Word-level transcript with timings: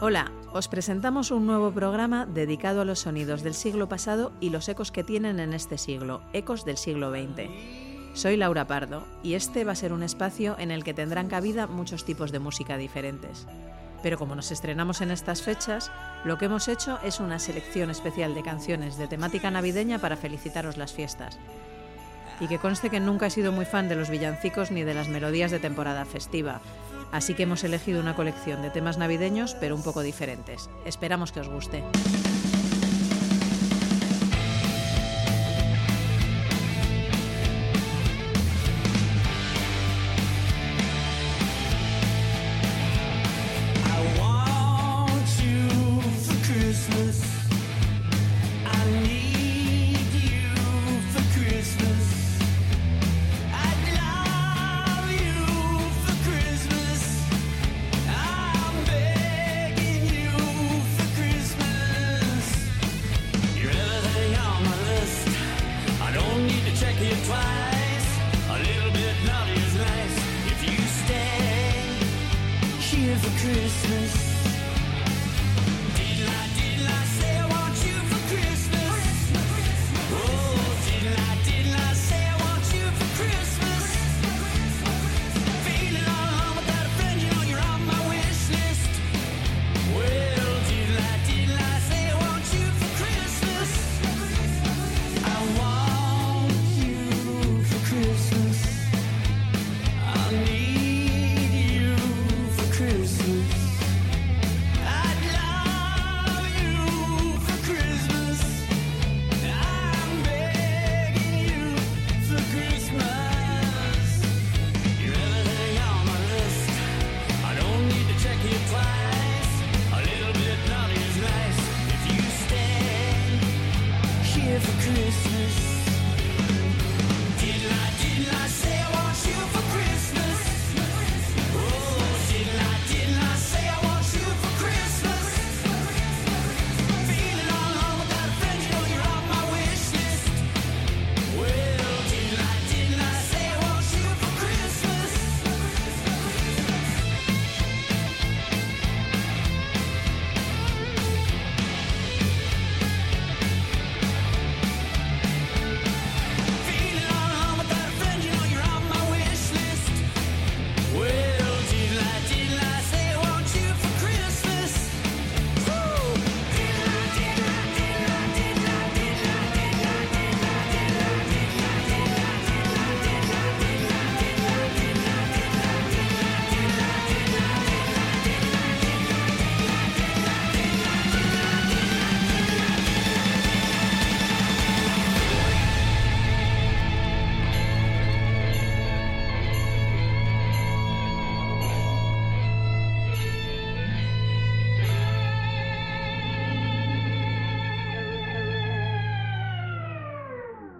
Hola, 0.00 0.32
os 0.52 0.66
presentamos 0.66 1.30
un 1.30 1.46
nuevo 1.46 1.70
programa 1.70 2.26
dedicado 2.26 2.80
a 2.80 2.84
los 2.84 2.98
sonidos 2.98 3.42
del 3.42 3.54
siglo 3.54 3.88
pasado 3.88 4.32
y 4.40 4.50
los 4.50 4.68
ecos 4.68 4.90
que 4.90 5.04
tienen 5.04 5.38
en 5.38 5.52
este 5.54 5.78
siglo, 5.78 6.22
ecos 6.32 6.64
del 6.64 6.76
siglo 6.76 7.12
XX. 7.12 7.48
Soy 8.14 8.36
Laura 8.36 8.66
Pardo 8.66 9.06
y 9.22 9.34
este 9.34 9.62
va 9.64 9.72
a 9.72 9.76
ser 9.76 9.92
un 9.92 10.02
espacio 10.02 10.56
en 10.58 10.72
el 10.72 10.82
que 10.82 10.94
tendrán 10.94 11.28
cabida 11.28 11.68
muchos 11.68 12.04
tipos 12.04 12.32
de 12.32 12.40
música 12.40 12.76
diferentes. 12.78 13.46
Pero 14.02 14.18
como 14.18 14.34
nos 14.34 14.50
estrenamos 14.50 15.00
en 15.02 15.12
estas 15.12 15.42
fechas, 15.42 15.92
lo 16.24 16.36
que 16.36 16.46
hemos 16.46 16.66
hecho 16.66 16.98
es 17.04 17.20
una 17.20 17.38
selección 17.38 17.90
especial 17.90 18.34
de 18.34 18.42
canciones 18.42 18.98
de 18.98 19.06
temática 19.06 19.52
navideña 19.52 20.00
para 20.00 20.16
felicitaros 20.16 20.76
las 20.76 20.92
fiestas. 20.92 21.38
Y 22.40 22.48
que 22.48 22.58
conste 22.58 22.90
que 22.90 22.98
nunca 22.98 23.26
he 23.26 23.30
sido 23.30 23.52
muy 23.52 23.66
fan 23.66 23.88
de 23.88 23.94
los 23.94 24.10
villancicos 24.10 24.72
ni 24.72 24.82
de 24.82 24.94
las 24.94 25.08
melodías 25.08 25.52
de 25.52 25.60
temporada 25.60 26.04
festiva, 26.06 26.60
Así 27.12 27.34
que 27.34 27.44
hemos 27.44 27.64
elegido 27.64 28.00
una 28.00 28.14
colección 28.14 28.62
de 28.62 28.70
temas 28.70 28.98
navideños, 28.98 29.54
pero 29.54 29.74
un 29.74 29.82
poco 29.82 30.02
diferentes. 30.02 30.70
Esperamos 30.84 31.32
que 31.32 31.40
os 31.40 31.48
guste. 31.48 31.82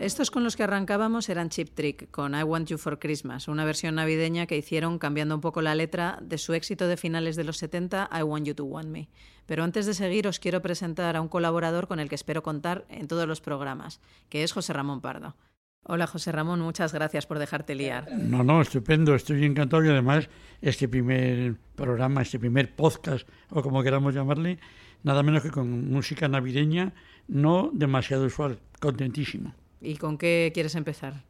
Estos 0.01 0.31
con 0.31 0.45
los 0.45 0.57
que 0.57 0.63
arrancábamos 0.63 1.29
eran 1.29 1.51
Chip 1.51 1.75
Trick, 1.75 2.11
con 2.11 2.35
I 2.35 2.43
Want 2.43 2.69
You 2.69 2.79
for 2.79 2.99
Christmas, 2.99 3.49
una 3.49 3.67
versión 3.67 3.97
navideña 3.97 4.47
que 4.47 4.57
hicieron 4.57 4.99
cambiando 4.99 5.35
un 5.35 5.43
poco 5.43 5.61
la 5.61 5.75
letra 5.75 6.19
de 6.23 6.39
su 6.39 6.55
éxito 6.55 6.89
de 6.89 6.97
finales 6.97 7.37
de 7.37 7.45
los 7.45 7.59
70, 7.59 8.09
I 8.11 8.23
Want 8.23 8.47
You 8.47 8.55
to 8.55 8.65
Want 8.65 8.89
Me. 8.89 9.11
Pero 9.45 9.63
antes 9.63 9.85
de 9.85 9.93
seguir 9.93 10.27
os 10.27 10.39
quiero 10.39 10.63
presentar 10.63 11.17
a 11.17 11.21
un 11.21 11.29
colaborador 11.29 11.87
con 11.87 12.01
el 12.01 12.09
que 12.09 12.15
espero 12.15 12.43
contar 12.43 12.87
en 12.89 13.09
todos 13.09 13.29
los 13.29 13.43
programas, 13.43 14.01
que 14.31 14.43
es 14.43 14.53
José 14.53 14.73
Ramón 14.73 15.03
Pardo. 15.03 15.37
Hola 15.83 16.07
José 16.07 16.33
Ramón, 16.33 16.61
muchas 16.61 16.95
gracias 16.95 17.27
por 17.27 17.39
dejarte 17.39 17.75
liar. 17.75 18.09
No, 18.11 18.43
no, 18.43 18.63
estupendo, 18.63 19.15
estoy 19.15 19.45
encantado 19.45 19.85
y 19.85 19.91
además 19.91 20.31
este 20.63 20.89
primer 20.89 21.57
programa, 21.75 22.23
este 22.23 22.39
primer 22.39 22.75
podcast 22.75 23.29
o 23.51 23.61
como 23.61 23.83
queramos 23.83 24.15
llamarle, 24.15 24.61
nada 25.03 25.23
menos 25.23 25.43
que 25.43 25.51
con 25.51 25.91
música 25.91 26.27
navideña 26.27 26.95
no 27.29 27.69
demasiado 27.75 28.25
usual, 28.25 28.61
contentísimo. 28.81 29.55
¿Y 29.81 29.97
con 29.97 30.19
qué 30.19 30.51
quieres 30.53 30.75
empezar? 30.75 31.25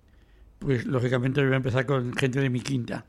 Pues 0.59 0.85
lógicamente 0.85 1.43
voy 1.43 1.53
a 1.53 1.57
empezar 1.57 1.87
con 1.87 2.13
gente 2.15 2.41
de 2.41 2.51
mi 2.51 2.61
quinta. 2.61 3.05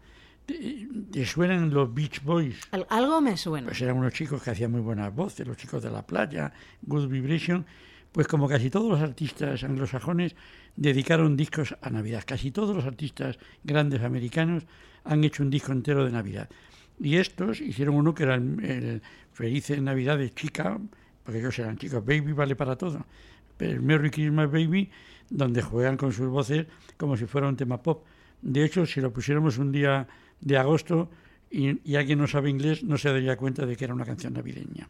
¿Te, 0.45 1.25
suenan 1.25 1.69
los 1.73 1.93
Beach 1.93 2.23
Boys? 2.23 2.59
algo 2.89 3.21
me 3.21 3.37
suena. 3.37 3.67
Pues 3.67 3.81
eran 3.81 3.97
unos 3.97 4.13
chicos 4.13 4.41
que 4.41 4.51
hacían 4.51 4.71
muy 4.71 4.81
buenas 4.81 5.13
voces, 5.13 5.47
los 5.47 5.57
chicos 5.57 5.83
de 5.83 5.91
la 5.91 6.05
playa, 6.05 6.51
Good 6.81 7.07
Vibration. 7.07 7.65
Pues 8.11 8.27
como 8.27 8.47
casi 8.47 8.69
todos 8.69 8.89
los 8.89 8.99
artistas 8.99 9.63
anglosajones 9.63 10.35
dedicaron 10.75 11.37
discos 11.37 11.75
a 11.81 11.89
Navidad. 11.89 12.23
Casi 12.25 12.51
todos 12.51 12.75
los 12.75 12.85
artistas 12.85 13.37
grandes 13.63 14.01
americanos 14.01 14.63
han 15.03 15.23
hecho 15.23 15.43
un 15.43 15.49
disco 15.49 15.71
entero 15.71 16.05
de 16.05 16.11
Navidad. 16.11 16.49
Y 16.99 17.15
estos 17.15 17.61
hicieron 17.61 17.95
uno 17.95 18.13
que 18.13 18.23
era 18.23 18.35
el, 18.35 18.63
el 18.63 19.01
Feliz 19.31 19.69
Navidad 19.81 20.17
de 20.17 20.33
Chica, 20.33 20.77
porque 21.23 21.39
ellos 21.39 21.57
eran 21.59 21.77
chicos, 21.77 22.03
Baby 22.05 22.33
vale 22.33 22.55
para 22.55 22.75
todo. 22.75 23.05
Pero 23.57 23.73
el 23.73 23.81
Merry 23.81 24.09
Christmas 24.09 24.51
Baby 24.51 24.89
donde 25.31 25.63
juegan 25.63 25.97
con 25.97 26.11
sus 26.11 26.27
voces 26.27 26.67
como 26.97 27.17
si 27.17 27.25
fuera 27.25 27.47
un 27.47 27.55
tema 27.55 27.81
pop. 27.81 28.03
De 28.41 28.63
hecho, 28.63 28.85
si 28.85 29.01
lo 29.01 29.11
pusiéramos 29.11 29.57
un 29.57 29.71
día 29.71 30.07
de 30.39 30.57
agosto 30.57 31.09
y, 31.49 31.95
alguien 31.95 32.19
no 32.19 32.27
sabe 32.27 32.49
inglés, 32.49 32.83
no 32.83 32.97
se 32.97 33.09
daría 33.09 33.35
cuenta 33.37 33.65
de 33.65 33.75
que 33.75 33.85
era 33.85 33.93
una 33.93 34.05
canción 34.05 34.33
navideña. 34.33 34.87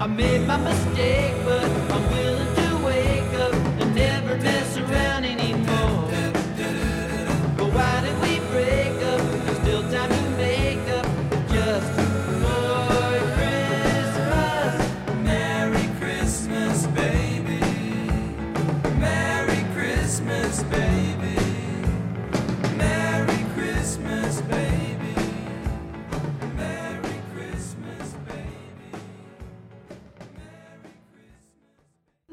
I 0.00 0.06
made 0.06 0.46
my 0.46 0.56
mistake, 0.58 1.34
but 1.44 1.64
I'm 1.64 2.10
willing. 2.12 2.37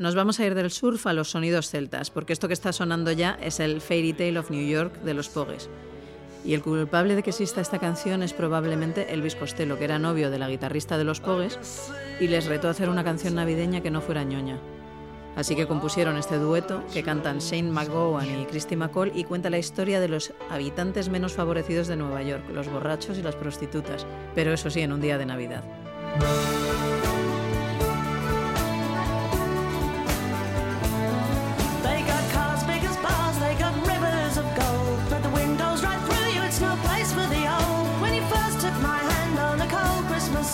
Nos 0.06 0.13
vamos 0.13 0.40
a 0.40 0.46
ir 0.46 0.54
del 0.54 0.69
surf 0.69 1.07
a 1.07 1.13
los 1.13 1.31
sonidos 1.31 1.72
celtas, 1.72 2.12
porque 2.12 2.31
esto 2.31 2.48
que 2.48 2.54
está 2.54 2.72
sonando 2.72 3.12
ya 3.12 3.40
es 3.42 3.60
el 3.60 3.81
Fairy 3.81 4.13
Tale 4.13 4.38
of 4.38 4.52
New 4.52 4.63
York 4.63 5.02
de 5.02 5.16
los 5.16 5.30
Pogues. 5.30 5.68
Y 6.46 6.54
el 6.54 6.62
culpable 6.62 7.16
de 7.16 7.24
que 7.24 7.31
exista 7.31 7.60
esta 7.60 7.80
canción 7.80 8.22
es 8.22 8.31
probablemente 8.31 9.12
Elvis 9.12 9.34
Costello, 9.34 9.80
que 9.80 9.86
era 9.86 9.98
novio 9.98 10.30
de 10.30 10.38
la 10.38 10.48
guitarrista 10.48 11.00
de 11.00 11.06
los 11.06 11.22
Pogues 11.22 11.57
y 12.19 12.28
les 12.28 12.46
retó 12.46 12.68
a 12.68 12.72
hacer 12.72 12.90
una 12.90 13.04
canción 13.04 13.34
navideña 13.34 13.81
que 13.81 13.90
no 13.90 14.00
fuera 14.00 14.24
ñoña. 14.24 14.60
Así 15.36 15.56
que 15.56 15.66
compusieron 15.66 16.18
este 16.18 16.38
dueto 16.38 16.84
que 16.94 17.01
cantan 17.01 17.40
Shane 17.40 17.72
McGowan 17.72 18.42
y 18.42 18.46
Christy 18.46 18.75
McCall 18.75 19.12
y 19.16 19.24
cuenta 19.24 19.50
la 19.50 19.58
historia 19.58 20.00
de 20.00 20.10
los 20.10 20.34
habitantes 20.51 21.10
menos 21.10 21.34
favorecidos 21.34 21.88
de 21.88 21.96
Nueva 21.96 22.22
York, 22.22 22.44
los 22.54 22.69
borrachos 22.69 23.18
y 23.18 23.24
las 23.24 23.36
prostitutas, 23.36 24.06
pero 24.36 24.54
eso 24.54 24.69
sí, 24.69 24.81
en 24.81 24.94
un 24.94 25.01
día 25.01 25.18
de 25.18 25.25
Navidad. 25.25 25.63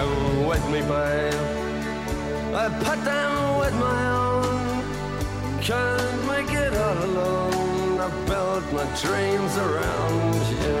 Them 0.00 0.46
with 0.46 0.64
me, 0.70 0.80
babe. 0.80 1.34
I 2.54 2.66
put 2.84 2.98
them 3.04 3.58
with 3.60 3.74
my 3.88 4.00
own. 4.24 4.84
Can't 5.60 6.26
make 6.26 6.50
it 6.50 6.74
all 6.74 6.98
alone. 7.04 8.00
I 8.00 8.08
built 8.26 8.66
my 8.78 8.86
dreams 9.02 9.52
around 9.66 10.34
you. 10.64 10.80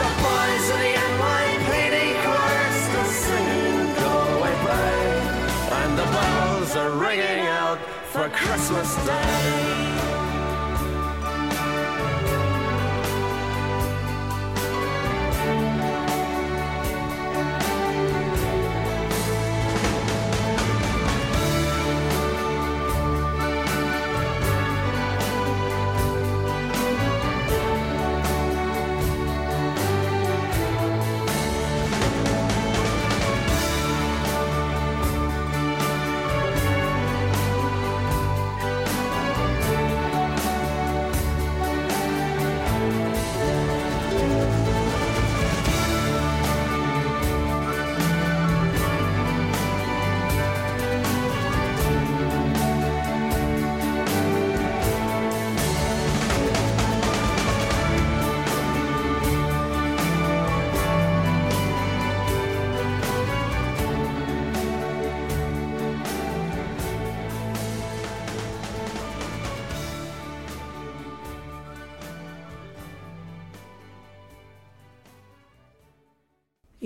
The 0.00 0.10
boys 0.24 0.66
of 0.74 0.78
the 0.84 0.92
NYPD 1.10 1.96
chorus 2.24 2.76
still 2.86 3.10
singing 3.24 3.88
"Go 4.00 4.12
Away, 4.34 4.54
Babe," 4.66 5.24
and 5.80 5.90
the 6.00 6.06
bells 6.16 6.72
are 6.82 6.92
ringing 7.06 7.46
out 7.62 7.78
for 8.12 8.28
Christmas 8.28 8.90
Day. 9.06 10.15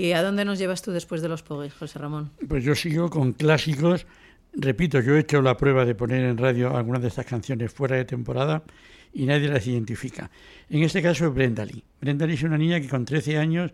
¿Y 0.01 0.15
a 0.15 0.23
dónde 0.23 0.47
nos 0.47 0.59
llevas 0.59 0.81
tú 0.81 0.93
después 0.93 1.21
de 1.21 1.29
los 1.29 1.43
Pogues, 1.43 1.75
José 1.75 1.99
Ramón? 1.99 2.31
Pues 2.49 2.65
yo 2.65 2.75
sigo 2.75 3.11
con 3.11 3.35
clásicos. 3.35 4.07
Repito, 4.55 4.99
yo 5.01 5.15
he 5.15 5.21
hecho 5.21 5.43
la 5.43 5.59
prueba 5.59 5.85
de 5.85 5.95
poner 5.95 6.25
en 6.25 6.39
radio 6.39 6.75
algunas 6.75 7.03
de 7.03 7.09
estas 7.09 7.27
canciones 7.27 7.71
fuera 7.71 7.97
de 7.97 8.07
temporada 8.07 8.63
y 9.13 9.27
nadie 9.27 9.49
las 9.49 9.67
identifica. 9.67 10.31
En 10.71 10.83
este 10.85 11.03
caso 11.03 11.27
es 11.27 11.35
Brenda 11.35 11.67
Lee. 11.67 11.85
Brenda 12.01 12.27
Lee 12.27 12.33
es 12.33 12.43
una 12.45 12.57
niña 12.57 12.81
que 12.81 12.89
con 12.89 13.05
13 13.05 13.37
años 13.37 13.73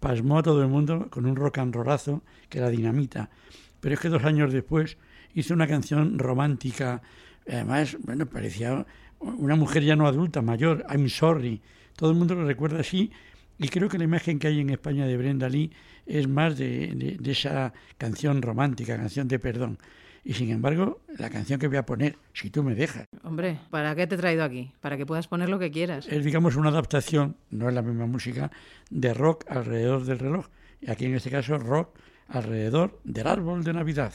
pasmó 0.00 0.38
a 0.38 0.42
todo 0.42 0.62
el 0.62 0.68
mundo 0.68 1.06
con 1.10 1.26
un 1.26 1.36
rock 1.36 1.58
and 1.58 1.72
rollazo 1.72 2.24
que 2.48 2.58
era 2.58 2.70
dinamita. 2.70 3.30
Pero 3.78 3.94
es 3.94 4.00
que 4.00 4.08
dos 4.08 4.24
años 4.24 4.52
después 4.52 4.96
hizo 5.34 5.54
una 5.54 5.68
canción 5.68 6.18
romántica, 6.18 7.02
además, 7.46 7.96
bueno, 8.00 8.26
parecía 8.26 8.84
una 9.20 9.54
mujer 9.54 9.84
ya 9.84 9.94
no 9.94 10.08
adulta, 10.08 10.42
mayor, 10.42 10.84
I'm 10.90 11.08
sorry. 11.08 11.62
Todo 11.94 12.10
el 12.10 12.16
mundo 12.16 12.34
lo 12.34 12.44
recuerda 12.44 12.80
así 12.80 13.12
y 13.58 13.68
creo 13.68 13.88
que 13.88 13.98
la 13.98 14.04
imagen 14.04 14.38
que 14.38 14.48
hay 14.48 14.60
en 14.60 14.70
España 14.70 15.06
de 15.06 15.16
Brenda 15.16 15.48
Lee 15.48 15.72
es 16.06 16.28
más 16.28 16.56
de, 16.56 17.16
de 17.18 17.30
esa 17.30 17.72
canción 17.98 18.40
romántica, 18.42 18.96
canción 18.96 19.28
de 19.28 19.38
perdón. 19.38 19.78
Y 20.24 20.34
sin 20.34 20.50
embargo, 20.50 21.00
la 21.16 21.30
canción 21.30 21.58
que 21.58 21.68
voy 21.68 21.78
a 21.78 21.86
poner, 21.86 22.18
si 22.34 22.50
tú 22.50 22.62
me 22.62 22.74
dejas. 22.74 23.06
Hombre, 23.22 23.58
¿para 23.70 23.94
qué 23.94 24.06
te 24.06 24.14
he 24.14 24.18
traído 24.18 24.44
aquí? 24.44 24.72
Para 24.80 24.96
que 24.96 25.06
puedas 25.06 25.26
poner 25.26 25.48
lo 25.48 25.58
que 25.58 25.70
quieras. 25.70 26.06
Es, 26.08 26.24
digamos, 26.24 26.56
una 26.56 26.68
adaptación, 26.68 27.36
no 27.50 27.68
es 27.68 27.74
la 27.74 27.82
misma 27.82 28.06
música, 28.06 28.50
de 28.90 29.14
rock 29.14 29.44
alrededor 29.48 30.04
del 30.04 30.18
reloj. 30.18 30.46
Y 30.80 30.90
aquí 30.90 31.06
en 31.06 31.14
este 31.14 31.30
caso, 31.30 31.56
rock 31.58 31.98
alrededor 32.28 33.00
del 33.04 33.26
árbol 33.26 33.64
de 33.64 33.72
Navidad. 33.72 34.12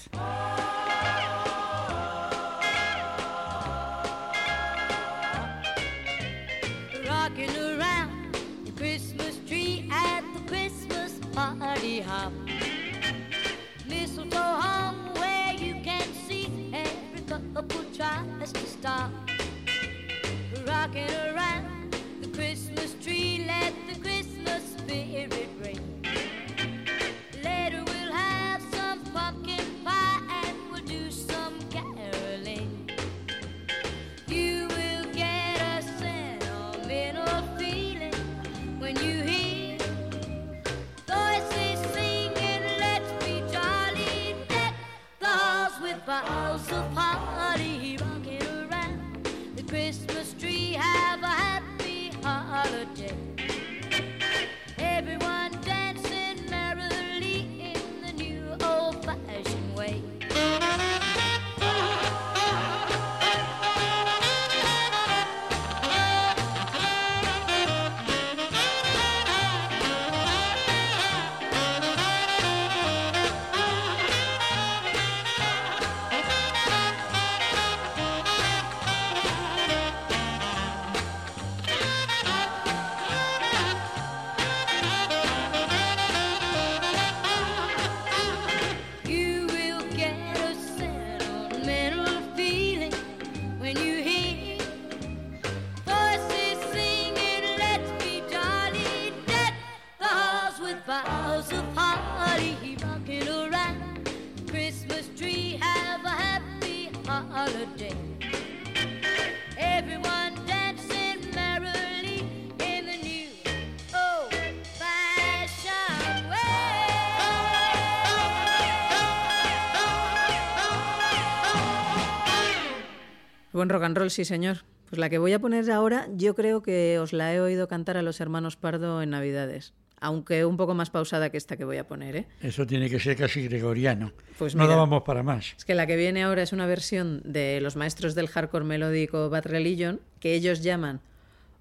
Buen 123.63 123.69
rock 123.69 123.83
and 123.83 123.95
roll, 123.97 124.11
sí, 124.11 124.25
señor. 124.25 124.57
Pues 124.89 124.99
la 124.99 125.09
que 125.09 125.17
voy 125.19 125.31
a 125.31 125.39
poner 125.39 125.71
ahora, 125.71 126.09
yo 126.17 126.35
creo 126.35 126.61
que 126.61 126.99
os 126.99 127.13
la 127.13 127.33
he 127.33 127.39
oído 127.39 127.69
cantar 127.69 127.95
a 127.95 128.01
los 128.01 128.19
hermanos 128.19 128.57
Pardo 128.57 129.01
en 129.01 129.11
Navidades. 129.11 129.71
Aunque 130.01 130.43
un 130.43 130.57
poco 130.57 130.73
más 130.75 130.89
pausada 130.89 131.29
que 131.29 131.37
esta 131.37 131.55
que 131.55 131.63
voy 131.63 131.77
a 131.77 131.87
poner, 131.87 132.17
¿eh? 132.17 132.27
Eso 132.41 132.67
tiene 132.67 132.89
que 132.89 132.99
ser 132.99 133.15
casi 133.15 133.47
gregoriano. 133.47 134.11
Pues 134.37 134.53
no 134.53 134.63
mira. 134.63 134.73
dábamos 134.75 135.03
para 135.03 135.23
más. 135.23 135.53
Es 135.57 135.63
que 135.63 135.75
la 135.75 135.87
que 135.87 135.95
viene 135.95 136.23
ahora 136.23 136.43
es 136.43 136.51
una 136.51 136.65
versión 136.65 137.21
de 137.23 137.61
los 137.61 137.77
maestros 137.77 138.15
del 138.15 138.27
hardcore 138.27 138.65
melódico 138.65 139.29
Bad 139.29 139.45
Religion, 139.45 140.01
que 140.19 140.33
ellos 140.33 140.61
llaman 140.61 140.99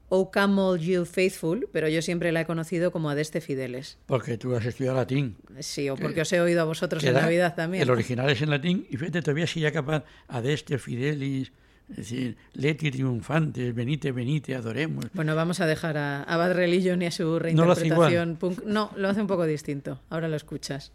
O 0.08 0.32
Come 0.32 0.60
All 0.60 0.80
You 0.80 1.04
Faithful, 1.04 1.68
pero 1.72 1.86
yo 1.88 2.02
siempre 2.02 2.32
la 2.32 2.40
he 2.40 2.46
conocido 2.46 2.90
como 2.90 3.10
Adeste 3.10 3.40
Fideles. 3.40 3.96
Porque 4.06 4.36
tú 4.38 4.56
has 4.56 4.66
estudiado 4.66 4.96
latín. 4.96 5.36
Sí, 5.60 5.88
o 5.88 5.94
porque 5.94 6.22
os 6.22 6.32
he 6.32 6.40
oído 6.40 6.62
a 6.62 6.64
vosotros 6.64 7.04
en 7.04 7.14
da- 7.14 7.20
Navidad 7.22 7.54
también. 7.54 7.84
El 7.84 7.90
original 7.90 8.28
es 8.28 8.42
en 8.42 8.50
latín 8.50 8.88
y 8.90 8.96
fíjate, 8.96 9.22
todavía 9.22 9.46
sigue 9.46 9.70
capaz 9.70 10.02
Adeste 10.26 10.78
Fidelis, 10.78 11.52
es 11.92 11.96
decir, 11.96 12.36
Leti 12.54 12.90
Triunfantes, 12.90 13.74
Venite, 13.74 14.12
Venite, 14.12 14.54
adoremos. 14.54 15.06
Bueno, 15.12 15.36
vamos 15.36 15.60
a 15.60 15.66
dejar 15.66 15.96
a, 15.96 16.22
a 16.22 16.36
Bad 16.36 16.54
Religion 16.54 17.00
y 17.02 17.06
a 17.06 17.10
su 17.10 17.24
No 17.24 17.64
lo 17.64 17.72
hace 17.72 17.82
reinterpretación 17.82 18.36
punk. 18.36 18.64
No, 18.64 18.90
lo 18.96 19.08
hace 19.08 19.20
un 19.20 19.26
poco 19.26 19.44
distinto. 19.44 20.00
Ahora 20.10 20.28
lo 20.28 20.36
escuchas. 20.36 20.92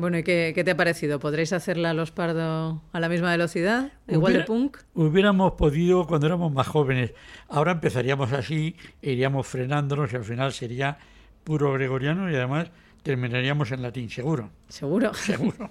Bueno, 0.00 0.16
¿y 0.16 0.22
qué, 0.22 0.52
qué 0.54 0.64
te 0.64 0.70
ha 0.70 0.76
parecido? 0.78 1.20
¿Podréis 1.20 1.52
hacerla 1.52 1.90
a 1.90 1.94
los 1.94 2.10
Pardo 2.10 2.82
a 2.90 3.00
la 3.00 3.08
misma 3.10 3.32
velocidad? 3.32 3.92
¿Igual 4.08 4.32
de 4.32 4.40
punk? 4.44 4.78
Hubiéramos 4.94 5.52
podido 5.52 6.06
cuando 6.06 6.26
éramos 6.26 6.50
más 6.54 6.66
jóvenes. 6.68 7.12
Ahora 7.48 7.72
empezaríamos 7.72 8.32
así, 8.32 8.76
iríamos 9.02 9.46
frenándonos 9.46 10.10
y 10.10 10.16
al 10.16 10.24
final 10.24 10.54
sería 10.54 10.96
puro 11.44 11.74
gregoriano 11.74 12.30
y 12.30 12.34
además 12.34 12.70
terminaríamos 13.02 13.72
en 13.72 13.82
latín, 13.82 14.08
seguro, 14.08 14.48
Seguro. 14.68 15.12
seguro. 15.14 15.70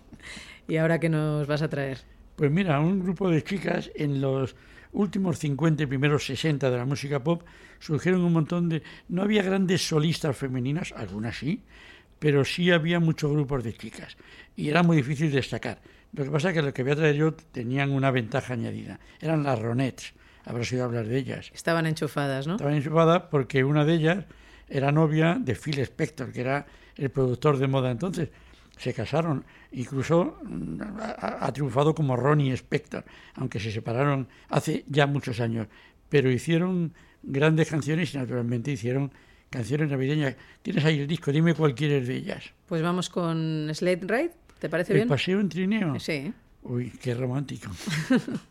¿Y 0.67 0.77
ahora 0.77 0.99
qué 0.99 1.09
nos 1.09 1.47
vas 1.47 1.63
a 1.63 1.69
traer? 1.69 1.97
Pues 2.35 2.51
mira, 2.51 2.79
un 2.79 2.99
grupo 2.99 3.31
de 3.31 3.43
chicas 3.43 3.89
en 3.95 4.21
los 4.21 4.55
últimos 4.91 5.39
50 5.39 5.81
y 5.81 5.85
primeros 5.87 6.27
60 6.27 6.69
de 6.69 6.77
la 6.77 6.85
música 6.85 7.23
pop 7.23 7.41
surgieron 7.79 8.21
un 8.21 8.33
montón 8.33 8.69
de... 8.69 8.83
No 9.07 9.23
había 9.23 9.41
grandes 9.41 9.87
solistas 9.87 10.37
femeninas, 10.37 10.93
algunas 10.95 11.35
sí, 11.35 11.63
pero 12.19 12.45
sí 12.45 12.71
había 12.71 12.99
muchos 12.99 13.31
grupos 13.31 13.63
de 13.63 13.73
chicas 13.73 14.17
y 14.55 14.69
era 14.69 14.83
muy 14.83 14.97
difícil 14.97 15.31
destacar. 15.31 15.81
Lo 16.13 16.23
que 16.23 16.31
pasa 16.31 16.49
es 16.49 16.55
que 16.55 16.61
lo 16.61 16.73
que 16.73 16.83
voy 16.83 16.91
a 16.91 16.95
traer 16.95 17.15
yo 17.15 17.33
tenían 17.33 17.91
una 17.91 18.11
ventaja 18.11 18.53
añadida. 18.53 18.99
Eran 19.19 19.43
las 19.43 19.59
Ronettes, 19.59 20.13
habrás 20.45 20.71
oído 20.71 20.85
hablar 20.85 21.07
de 21.07 21.17
ellas. 21.17 21.51
Estaban 21.53 21.85
enchufadas, 21.85 22.47
¿no? 22.47 22.55
Estaban 22.55 22.75
enchufadas 22.75 23.23
porque 23.29 23.63
una 23.63 23.85
de 23.85 23.93
ellas 23.93 24.25
era 24.67 24.91
novia 24.91 25.37
de 25.39 25.55
Phil 25.55 25.79
Spector, 25.79 26.31
que 26.31 26.41
era 26.41 26.65
el 26.95 27.09
productor 27.09 27.57
de 27.57 27.67
moda 27.67 27.91
entonces. 27.91 28.29
Se 28.77 28.93
casaron, 28.93 29.45
incluso 29.71 30.39
mm, 30.43 30.81
ha, 30.99 31.45
ha 31.45 31.53
triunfado 31.53 31.93
como 31.93 32.15
Ronnie 32.15 32.53
Spector, 32.53 33.05
aunque 33.35 33.59
se 33.59 33.71
separaron 33.71 34.27
hace 34.49 34.85
ya 34.87 35.05
muchos 35.05 35.39
años. 35.39 35.67
Pero 36.09 36.31
hicieron 36.31 36.93
grandes 37.21 37.69
canciones 37.69 38.13
y 38.13 38.17
naturalmente 38.17 38.71
hicieron 38.71 39.11
canciones 39.49 39.89
navideñas. 39.89 40.35
Tienes 40.61 40.83
ahí 40.85 40.99
el 40.99 41.07
disco, 41.07 41.31
dime 41.31 41.53
cuál 41.53 41.75
quieres 41.75 42.07
de 42.07 42.15
ellas. 42.15 42.43
Pues 42.67 42.81
vamos 42.81 43.09
con 43.09 43.69
Slate 43.73 44.05
Ride, 44.07 44.31
¿te 44.59 44.69
parece 44.69 44.93
El 44.93 44.97
bien? 44.99 45.07
paseo 45.07 45.39
en 45.39 45.49
trineo. 45.49 45.99
Sí. 45.99 46.33
Uy, 46.63 46.91
qué 47.01 47.13
romántico. 47.13 47.69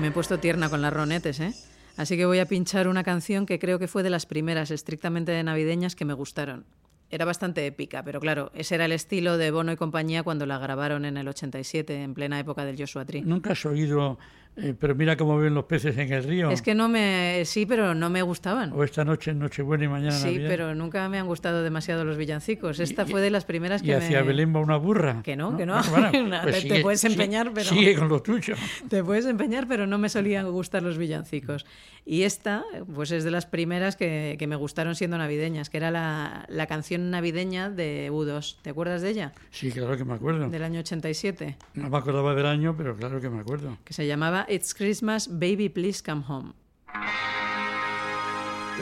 me 0.00 0.08
he 0.08 0.10
puesto 0.10 0.38
tierna 0.38 0.70
con 0.70 0.80
las 0.80 0.92
ronetes, 0.92 1.40
¿eh? 1.40 1.52
Así 1.96 2.16
que 2.16 2.24
voy 2.24 2.38
a 2.38 2.46
pinchar 2.46 2.88
una 2.88 3.04
canción 3.04 3.44
que 3.44 3.58
creo 3.58 3.78
que 3.78 3.86
fue 3.86 4.02
de 4.02 4.08
las 4.08 4.24
primeras 4.24 4.70
estrictamente 4.70 5.42
navideñas 5.42 5.94
que 5.94 6.06
me 6.06 6.14
gustaron. 6.14 6.64
Era 7.10 7.26
bastante 7.26 7.66
épica, 7.66 8.02
pero 8.02 8.20
claro, 8.20 8.50
ese 8.54 8.76
era 8.76 8.86
el 8.86 8.92
estilo 8.92 9.36
de 9.36 9.50
Bono 9.50 9.72
y 9.72 9.76
compañía 9.76 10.22
cuando 10.22 10.46
la 10.46 10.58
grabaron 10.58 11.04
en 11.04 11.16
el 11.16 11.28
87, 11.28 12.02
en 12.02 12.14
plena 12.14 12.38
época 12.38 12.64
del 12.64 12.78
Joshua 12.78 13.04
Tree. 13.04 13.20
¿Nunca 13.22 13.52
has 13.52 13.66
oído 13.66 14.18
Eh, 14.56 14.74
pero 14.78 14.94
mira 14.94 15.16
cómo 15.16 15.38
ven 15.38 15.54
los 15.54 15.64
peces 15.64 15.96
en 15.96 16.12
el 16.12 16.24
río. 16.24 16.50
Es 16.50 16.60
que 16.60 16.74
no 16.74 16.88
me... 16.88 17.42
Sí, 17.46 17.64
pero 17.66 17.94
no 17.94 18.10
me 18.10 18.20
gustaban. 18.22 18.72
O 18.74 18.84
esta 18.84 19.04
noche 19.04 19.30
es 19.30 19.36
Nochebuena 19.36 19.84
y 19.84 19.88
mañana 19.88 20.10
Sí, 20.12 20.24
Navidad. 20.26 20.48
pero 20.48 20.74
nunca 20.74 21.08
me 21.08 21.18
han 21.18 21.26
gustado 21.26 21.62
demasiado 21.62 22.04
los 22.04 22.16
villancicos. 22.18 22.78
Esta 22.80 23.04
Y- 23.06 23.10
fue 23.10 23.20
de 23.20 23.30
las 23.30 23.44
primeras 23.44 23.82
Y 23.82 23.86
que 23.86 23.94
hacia 23.94 24.20
me... 24.20 24.26
Belén 24.28 24.54
va 24.54 24.60
una 24.60 24.76
burra. 24.76 25.22
Que 25.22 25.36
no, 25.36 25.56
que 25.56 25.64
no. 25.66 25.80
Bueno, 25.90 26.10
Una- 26.24 26.42
pues 26.42 26.66
te 26.68 26.80
puedes 26.82 27.02
empeñar, 27.04 27.52
pero- 27.54 27.70
Sigue 27.70 27.94
con. 27.94 28.10
Te 28.88 29.04
puedes 29.04 29.24
empeñar, 29.26 29.66
pero 29.68 29.86
no 29.86 29.96
me 29.98 30.08
solían 30.08 30.50
gustar 30.50 30.82
los 30.82 30.98
villancicos. 30.98 31.64
Y 32.12 32.24
esta, 32.24 32.64
pues 32.92 33.12
es 33.12 33.22
de 33.22 33.30
las 33.30 33.46
primeras 33.46 33.94
que, 33.94 34.34
que 34.36 34.48
me 34.48 34.56
gustaron 34.56 34.96
siendo 34.96 35.16
navideñas, 35.16 35.70
que 35.70 35.76
era 35.76 35.92
la, 35.92 36.44
la 36.48 36.66
canción 36.66 37.08
navideña 37.08 37.70
de 37.70 38.10
U2. 38.10 38.56
¿Te 38.62 38.70
acuerdas 38.70 39.00
de 39.02 39.10
ella? 39.10 39.32
Sí, 39.52 39.70
claro 39.70 39.96
que 39.96 40.04
me 40.04 40.14
acuerdo. 40.14 40.48
Del 40.50 40.64
año 40.64 40.80
87, 40.80 41.56
No 41.74 41.88
me 41.88 41.96
acordaba 41.96 42.34
del 42.34 42.46
año, 42.46 42.74
pero 42.76 42.96
claro 42.96 43.20
que 43.20 43.30
me 43.30 43.38
acuerdo. 43.38 43.78
que 43.84 43.92
se 43.94 44.08
llamaba 44.08 44.44
It's 44.48 44.74
Christmas, 44.74 45.28
Baby 45.30 45.68
Please 45.68 46.02
Come 46.04 46.24
Home. 46.26 46.52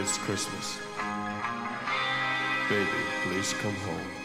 It's 0.01 0.19
Christmas. 0.27 0.81
Baby, 2.71 2.87
please 3.29 3.55
come 3.63 3.77
home. 3.85 4.18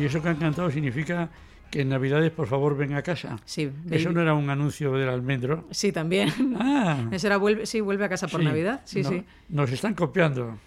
Oye, 0.00 0.06
eso 0.08 0.22
que 0.22 0.28
han 0.30 0.36
cantado 0.36 0.70
significa 0.70 1.28
que 1.70 1.82
en 1.82 1.88
Navidades, 1.90 2.30
por 2.32 2.46
favor, 2.48 2.76
ven 2.76 2.94
a 2.94 3.02
casa. 3.02 3.36
Sí, 3.44 3.70
Eso 3.90 4.06
baby- 4.08 4.14
no 4.14 4.22
era 4.22 4.34
un 4.34 4.48
anuncio 4.50 4.92
del 4.92 5.08
almendro. 5.08 5.68
Sí, 5.70 5.92
también. 5.92 6.30
Ah, 6.58 7.08
Ese 7.12 7.26
era 7.28 7.36
vuelve, 7.36 7.66
sí, 7.66 7.80
vuelve 7.80 8.04
a 8.06 8.08
casa 8.08 8.26
por 8.26 8.40
sí. 8.40 8.46
Navidad. 8.46 8.80
Sí, 8.84 9.02
No, 9.02 9.08
sí. 9.10 9.24
Nos 9.50 9.70
están 9.70 9.94
copiando. 9.94 10.58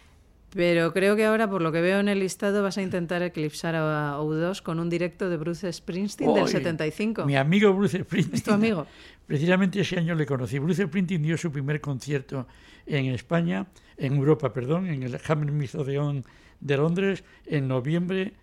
Pero 0.52 0.94
creo 0.94 1.16
que 1.16 1.26
ahora, 1.26 1.50
por 1.50 1.64
lo 1.64 1.72
que 1.72 1.82
veo 1.82 2.00
en 2.00 2.08
el 2.08 2.20
listado, 2.20 2.62
vas 2.62 2.78
a 2.78 2.84
intentar 2.84 3.24
eclipsar 3.24 3.74
a 3.76 4.20
U2 4.22 4.62
con 4.62 4.80
un 4.80 4.88
directo 4.88 5.28
de 5.30 5.38
Bruce 5.38 5.74
Springsteen 5.74 6.32
del 6.32 6.44
Oye, 6.44 6.52
75. 6.52 7.26
Mi 7.26 7.36
amigo 7.36 7.74
Bruce 7.74 8.04
Springsteen. 8.04 8.36
¿Es 8.36 8.44
tu 8.44 8.52
amigo? 8.52 8.86
Precisamente 9.26 9.80
ese 9.82 9.98
año 9.98 10.14
le 10.14 10.28
conocí. 10.28 10.60
Bruce 10.60 10.86
Springsteen 10.86 11.24
dio 11.24 11.38
su 11.38 11.52
primer 11.52 11.82
concierto 11.82 12.48
en 12.86 13.06
España, 13.08 13.66
en 13.98 14.14
Europa, 14.16 14.54
perdón, 14.54 14.86
en 14.88 15.02
el 15.02 15.20
Hammersmith 15.28 15.74
Odeon 15.74 16.24
de 16.60 16.78
Londres, 16.78 17.24
en 17.48 17.68
noviembre 17.68 18.34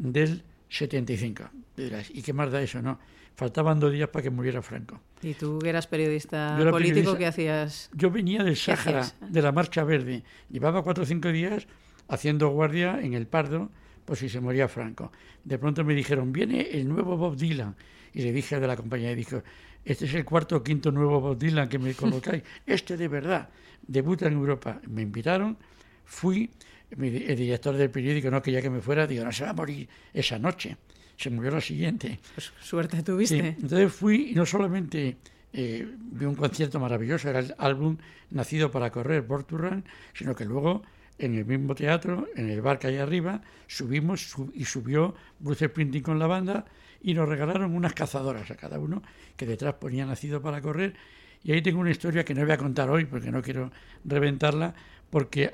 del 0.00 0.42
75. 0.68 1.44
Y 1.76 1.82
dirás, 1.82 2.10
¿y 2.10 2.22
qué 2.22 2.32
más 2.32 2.50
da 2.50 2.62
eso, 2.62 2.80
no? 2.82 2.98
Faltaban 3.34 3.78
dos 3.78 3.92
días 3.92 4.08
para 4.08 4.22
que 4.22 4.30
muriera 4.30 4.60
Franco. 4.62 5.00
Y 5.22 5.34
tú 5.34 5.58
que 5.60 5.68
eras 5.68 5.86
periodista 5.86 6.58
era 6.60 6.70
político. 6.70 7.16
¿qué 7.16 7.26
hacías? 7.26 7.90
Yo 7.94 8.10
venía 8.10 8.42
del 8.42 8.56
Sáhara, 8.56 9.00
hacías? 9.00 9.32
de 9.32 9.42
la 9.42 9.52
Marcha 9.52 9.84
Verde. 9.84 10.22
Llevaba 10.50 10.82
cuatro 10.82 11.04
o 11.04 11.06
cinco 11.06 11.28
días 11.28 11.66
haciendo 12.08 12.48
guardia 12.48 13.00
en 13.00 13.14
el 13.14 13.26
Pardo, 13.26 13.70
por 14.04 14.16
si 14.16 14.28
se 14.28 14.40
moría 14.40 14.68
Franco. 14.68 15.12
De 15.44 15.58
pronto 15.58 15.84
me 15.84 15.94
dijeron, 15.94 16.32
viene 16.32 16.62
el 16.72 16.88
nuevo 16.88 17.16
Bob 17.16 17.36
Dylan. 17.36 17.76
Y 18.12 18.22
le 18.22 18.32
dije 18.32 18.58
de 18.58 18.66
la 18.66 18.76
compañía, 18.76 19.12
y 19.12 19.14
dijo, 19.14 19.42
este 19.84 20.06
es 20.06 20.14
el 20.14 20.24
cuarto 20.24 20.56
o 20.56 20.62
quinto 20.62 20.90
nuevo 20.90 21.20
Bob 21.20 21.38
Dylan 21.38 21.68
que 21.68 21.78
me 21.78 21.94
colocáis. 22.02 22.42
este 22.66 22.96
de 22.96 23.08
verdad, 23.08 23.48
debuta 23.86 24.26
en 24.26 24.34
Europa. 24.34 24.80
Me 24.88 25.02
invitaron, 25.02 25.56
fui, 26.04 26.50
el 26.90 27.36
director 27.36 27.76
del 27.76 27.90
periódico 27.90 28.30
no 28.30 28.42
quería 28.42 28.60
que 28.62 28.70
me 28.70 28.80
fuera, 28.80 29.06
digo, 29.06 29.24
no 29.24 29.32
se 29.32 29.44
va 29.44 29.50
a 29.50 29.54
morir 29.54 29.88
esa 30.12 30.38
noche. 30.38 30.76
Se 31.16 31.28
murió 31.30 31.50
la 31.50 31.60
siguiente. 31.60 32.18
Pues 32.34 32.52
suerte 32.60 32.96
Sí, 32.96 33.02
tuviste. 33.02 33.38
entonces 33.60 33.92
fui 33.92 34.30
y 34.30 34.34
no 34.34 34.46
solamente 34.46 35.16
eh, 35.52 35.86
vi 35.98 36.24
un 36.24 36.34
concierto 36.34 36.80
maravilloso, 36.80 37.28
era 37.28 37.40
el 37.40 37.54
álbum 37.58 37.96
Nacido 38.30 38.70
para 38.70 38.90
Correr, 38.90 39.26
Run, 39.28 39.84
sino 40.14 40.34
que 40.34 40.44
luego 40.44 40.82
en 41.18 41.34
el 41.34 41.44
mismo 41.44 41.74
teatro, 41.74 42.28
en 42.36 42.48
el 42.48 42.62
bar 42.62 42.78
que 42.78 42.86
hay 42.86 42.96
arriba, 42.96 43.42
subimos 43.66 44.30
su- 44.30 44.50
y 44.54 44.64
subió 44.64 45.14
Bruce 45.38 45.66
Springsteen 45.68 46.02
con 46.02 46.18
la 46.18 46.26
banda 46.26 46.64
y 47.02 47.12
nos 47.12 47.28
regalaron 47.28 47.74
unas 47.74 47.92
cazadoras 47.92 48.50
a 48.50 48.54
cada 48.56 48.78
uno, 48.78 49.02
que 49.36 49.44
detrás 49.46 49.74
ponía 49.74 50.06
Nacido 50.06 50.40
para 50.40 50.60
Correr. 50.62 50.94
Y 51.42 51.52
ahí 51.52 51.60
tengo 51.60 51.80
una 51.80 51.90
historia 51.90 52.24
que 52.24 52.34
no 52.34 52.42
voy 52.42 52.52
a 52.52 52.56
contar 52.56 52.88
hoy 52.88 53.04
porque 53.04 53.30
no 53.30 53.42
quiero 53.42 53.70
reventarla, 54.04 54.74
porque 55.10 55.50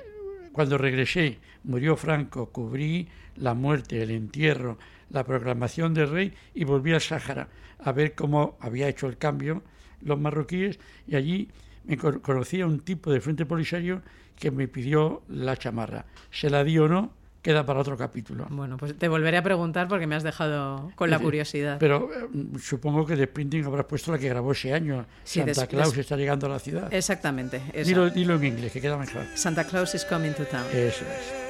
cuando 0.57 0.79
regresé, 0.79 1.37
murió 1.65 1.95
Franco, 1.95 2.49
cubrí 2.51 3.07
la 3.35 3.53
muerte, 3.53 4.01
el 4.01 4.09
entierro, 4.09 4.79
la 5.11 5.23
proclamación 5.23 5.93
del 5.93 6.09
rey 6.09 6.33
y 6.55 6.63
volví 6.63 6.93
al 6.93 7.01
Sáhara 7.01 7.47
a 7.77 7.91
ver 7.91 8.15
cómo 8.15 8.57
había 8.59 8.87
hecho 8.89 9.05
el 9.05 9.19
cambio 9.19 9.61
los 10.01 10.19
marroquíes 10.19 10.79
y 11.07 11.15
allí 11.15 11.47
me 11.85 11.95
co- 11.95 12.23
conocí 12.23 12.59
a 12.61 12.65
un 12.65 12.79
tipo 12.79 13.11
de 13.11 13.21
Frente 13.21 13.45
Polisario 13.45 14.01
que 14.35 14.49
me 14.49 14.67
pidió 14.67 15.21
la 15.27 15.55
chamarra. 15.57 16.07
¿Se 16.31 16.49
la 16.49 16.63
di 16.63 16.79
o 16.79 16.87
no? 16.87 17.13
Queda 17.41 17.65
para 17.65 17.79
otro 17.79 17.95
capítulo. 17.95 18.45
Bueno, 18.49 18.75
pues 18.77 18.97
te 18.97 19.07
volveré 19.07 19.37
a 19.37 19.43
preguntar 19.43 19.87
porque 19.87 20.05
me 20.05 20.15
has 20.15 20.23
dejado 20.23 20.91
con 20.95 21.09
la 21.09 21.19
curiosidad. 21.19 21.77
Pero 21.79 22.09
eh, 22.13 22.27
supongo 22.59 23.05
que 23.05 23.15
de 23.15 23.27
Printing 23.27 23.63
habrás 23.65 23.85
puesto 23.85 24.11
la 24.11 24.17
que 24.17 24.27
grabó 24.27 24.51
ese 24.51 24.73
año. 24.73 25.05
Sí, 25.23 25.39
Santa 25.39 25.61
des- 25.61 25.69
Claus 25.69 25.91
des- 25.91 25.99
está 25.99 26.17
llegando 26.17 26.47
a 26.47 26.49
la 26.49 26.59
ciudad. 26.59 26.93
Exactamente. 26.93 27.61
esa. 27.73 27.87
Dilo, 27.87 28.09
dilo 28.09 28.35
en 28.35 28.45
inglés, 28.45 28.71
que 28.73 28.81
queda 28.81 28.97
mejor. 28.97 29.23
Santa 29.35 29.63
Claus 29.63 29.95
is 29.95 30.03
coming 30.03 30.33
to 30.33 30.43
town. 30.45 30.65
Eso 30.73 31.05
es. 31.05 31.47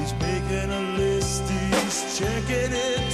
He's 0.00 0.14
making 0.14 0.70
a 0.70 0.96
list, 0.96 1.42
he's 1.50 2.18
checking 2.18 2.72
it 2.72 3.07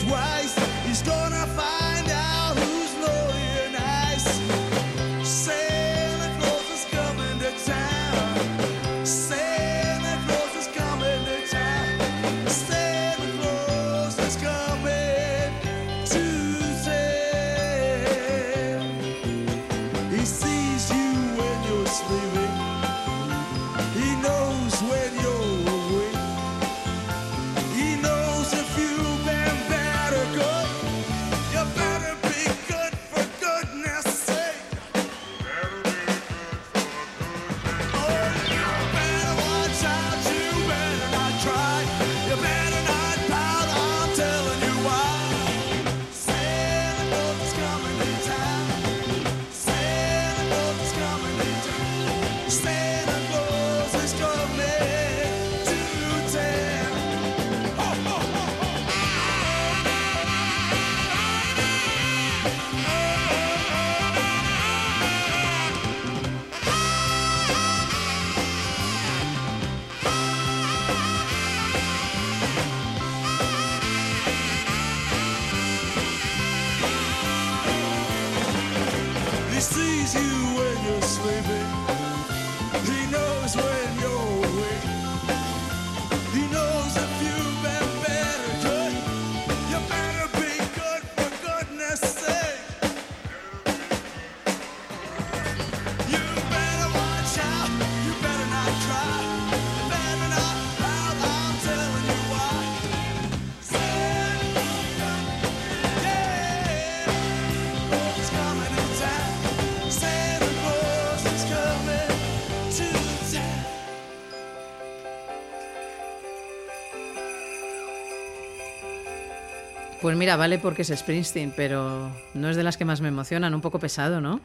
Pues 120.00 120.16
mira, 120.16 120.37
vale 120.37 120.59
porque 120.59 120.83
es 120.83 120.88
Springsteen, 120.88 121.52
pero 121.57 122.11
no 122.35 122.50
es 122.50 122.57
de 122.57 122.62
las 122.62 122.76
que 122.76 122.85
más 122.85 123.00
me 123.00 123.09
emocionan, 123.09 123.54
un 123.54 123.61
poco 123.61 123.78
pesado, 123.78 124.20
¿no? 124.20 124.40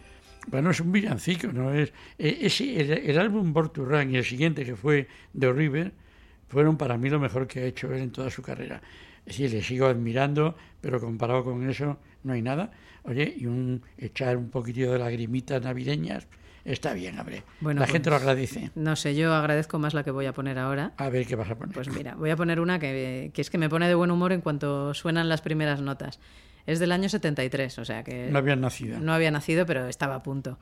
Bueno, 0.48 0.72
es 0.72 0.80
un 0.80 0.92
villancico, 0.92 1.48
¿no? 1.48 1.74
Es, 1.74 1.94
eh, 2.18 2.40
ese, 2.42 3.10
el, 3.10 3.20
álbum 3.20 3.54
Born 3.54 3.70
to 3.74 3.86
Run 3.86 4.14
y 4.14 4.18
el 4.18 4.26
siguiente, 4.26 4.66
que 4.66 4.76
fue 4.76 5.08
The 5.38 5.52
River, 5.52 5.92
fueron 6.48 6.78
para 6.78 6.98
mí 6.98 7.10
lo 7.10 7.20
mejor 7.20 7.48
que 7.48 7.60
ha 7.60 7.66
hecho 7.66 7.94
él 7.94 8.02
en 8.02 8.12
toda 8.12 8.30
su 8.30 8.42
carrera. 8.42 8.82
Es 9.26 9.38
decir, 9.38 9.52
le 9.52 9.62
sigo 9.62 9.86
admirando, 9.86 10.56
pero 10.82 11.00
comparado 11.00 11.44
con 11.44 11.70
eso 11.70 12.00
no 12.24 12.34
hay 12.34 12.42
nada. 12.42 12.72
Oye, 13.04 13.34
y 13.38 13.46
un 13.46 13.84
echar 13.98 14.38
un 14.38 14.50
poquitito 14.50 14.94
de 14.94 15.00
lagrimitas 15.00 15.62
navideñas 15.62 16.28
está 16.66 16.94
bien, 16.94 17.20
hombre. 17.20 17.44
Bueno, 17.62 17.80
la 17.80 17.86
pues- 17.86 17.94
gente 17.94 18.10
lo 18.10 18.16
agradece. 18.16 18.72
No 18.76 18.96
sé, 18.96 19.16
yo 19.16 19.34
agradezco 19.34 19.80
más 19.80 19.94
la 19.94 20.04
que 20.04 20.12
voy 20.12 20.26
a 20.26 20.34
poner 20.34 20.58
ahora. 20.60 20.94
A 20.98 21.10
ver 21.10 21.26
qué 21.26 21.36
vas 21.36 21.50
a 21.50 21.56
poner. 21.56 21.74
Pues 21.74 21.90
mira, 21.90 22.16
voy 22.16 22.30
a 22.30 22.36
poner 22.36 22.60
una 22.60 22.80
que, 22.80 23.32
que 23.34 23.42
es 23.42 23.50
que 23.50 23.58
me 23.58 23.70
pone 23.70 23.88
de 23.88 23.96
buen 23.96 24.12
humor 24.12 24.32
en 24.34 24.42
cuanto 24.42 24.94
suenan 24.94 25.30
las 25.30 25.42
primeras 25.42 25.82
notas. 25.82 26.20
Es 26.66 26.78
del 26.80 26.92
año 26.92 27.10
73, 27.10 27.80
o 27.80 27.86
sea 27.86 28.04
que 28.04 28.30
no 28.30 28.38
habían 28.38 28.62
nacido. 28.62 29.00
no 29.00 29.14
había 29.14 29.32
nacido, 29.32 29.66
pero 29.66 29.88
estaba 29.88 30.16
a 30.16 30.24
punto. 30.24 30.60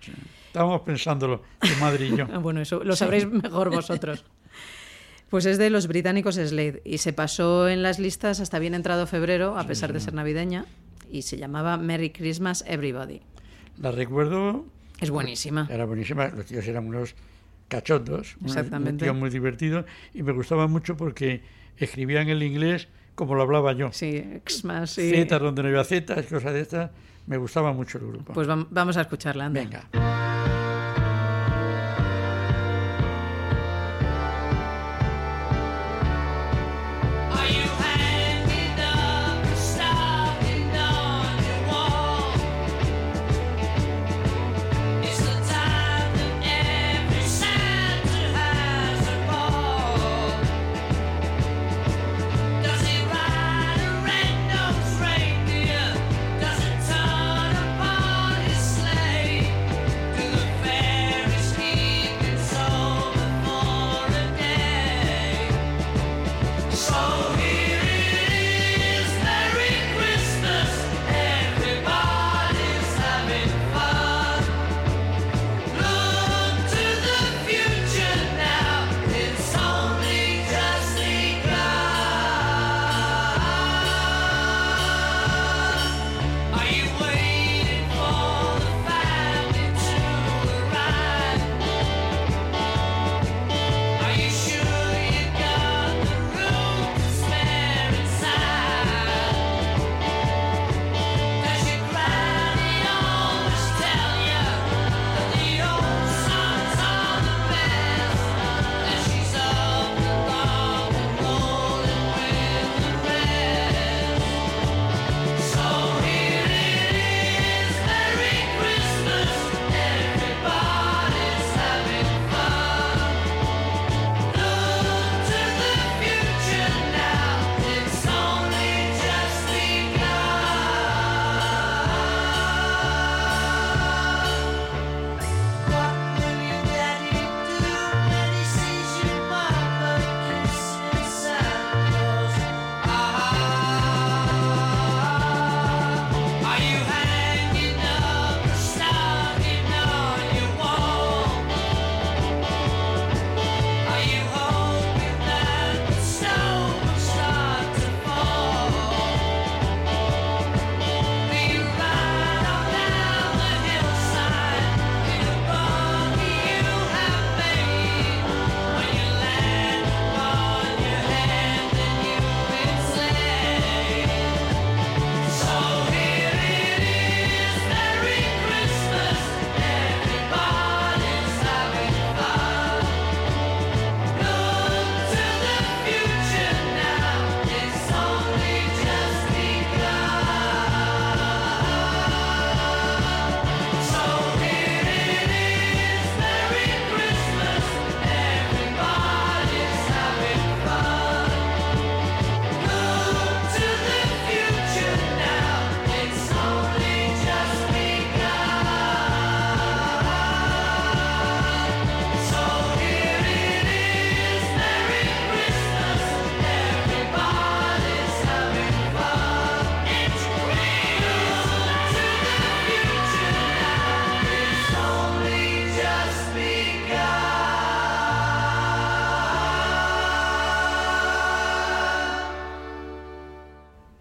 Estábamos 0.47 0.81
pensándolo, 0.81 1.41
tu 1.60 1.67
madre 1.81 2.07
y 2.07 2.15
yo. 2.15 2.25
Bueno, 2.41 2.62
eso 2.62 2.81
lo 2.83 2.95
sabréis 2.95 3.27
mejor 3.27 3.69
vosotros. 3.69 4.23
Pues 5.29 5.45
es 5.45 5.57
de 5.57 5.69
los 5.69 5.88
británicos 5.88 6.36
Slade 6.36 6.81
y 6.86 6.99
se 6.99 7.12
pasó 7.12 7.67
en 7.67 7.83
las 7.83 7.99
listas 7.99 8.39
hasta 8.39 8.60
bien 8.60 8.73
entrado 8.73 9.05
febrero, 9.07 9.57
a 9.57 9.65
pesar 9.65 9.91
de 9.91 9.99
ser 9.99 10.13
navideña, 10.13 10.63
y 11.12 11.23
se 11.23 11.36
llamaba 11.38 11.75
Merry 11.75 12.12
Christmas 12.12 12.63
Everybody. 12.65 13.19
La 13.77 13.91
recuerdo, 13.91 14.65
Es 14.99 15.10
buenísima. 15.12 15.67
era 15.69 15.86
buenísima, 15.86 16.27
los 16.29 16.45
tíos 16.45 16.65
eran 16.67 16.88
unos 16.88 17.15
cachondos, 17.67 18.36
Exactamente. 18.43 18.89
unos 18.91 19.01
tíos 19.03 19.15
muy 19.15 19.29
divertidos, 19.29 19.86
y 20.13 20.23
me 20.23 20.31
gustaba 20.31 20.67
mucho 20.67 20.95
porque 20.97 21.41
escribían 21.77 22.29
el 22.29 22.41
inglés 22.43 22.88
como 23.15 23.36
lo 23.36 23.41
hablaba 23.43 23.73
yo. 23.73 23.91
Sí, 23.91 24.23
Xmas, 24.47 24.91
sí. 24.91 25.10
Z 25.12 25.39
donde 25.39 25.63
no 25.63 25.69
había 25.69 25.83
Z, 25.83 26.15
cosas 26.23 26.53
de 26.53 26.62
estas. 26.62 26.91
Me 27.25 27.38
gustaba 27.38 27.73
mucho 27.73 27.97
el 27.97 28.07
grupo. 28.07 28.33
Pues 28.33 28.47
vam- 28.47 28.67
vamos 28.69 28.95
a 28.97 29.01
escucharla, 29.01 29.45
anda. 29.47 29.60
Venga. 29.60 29.89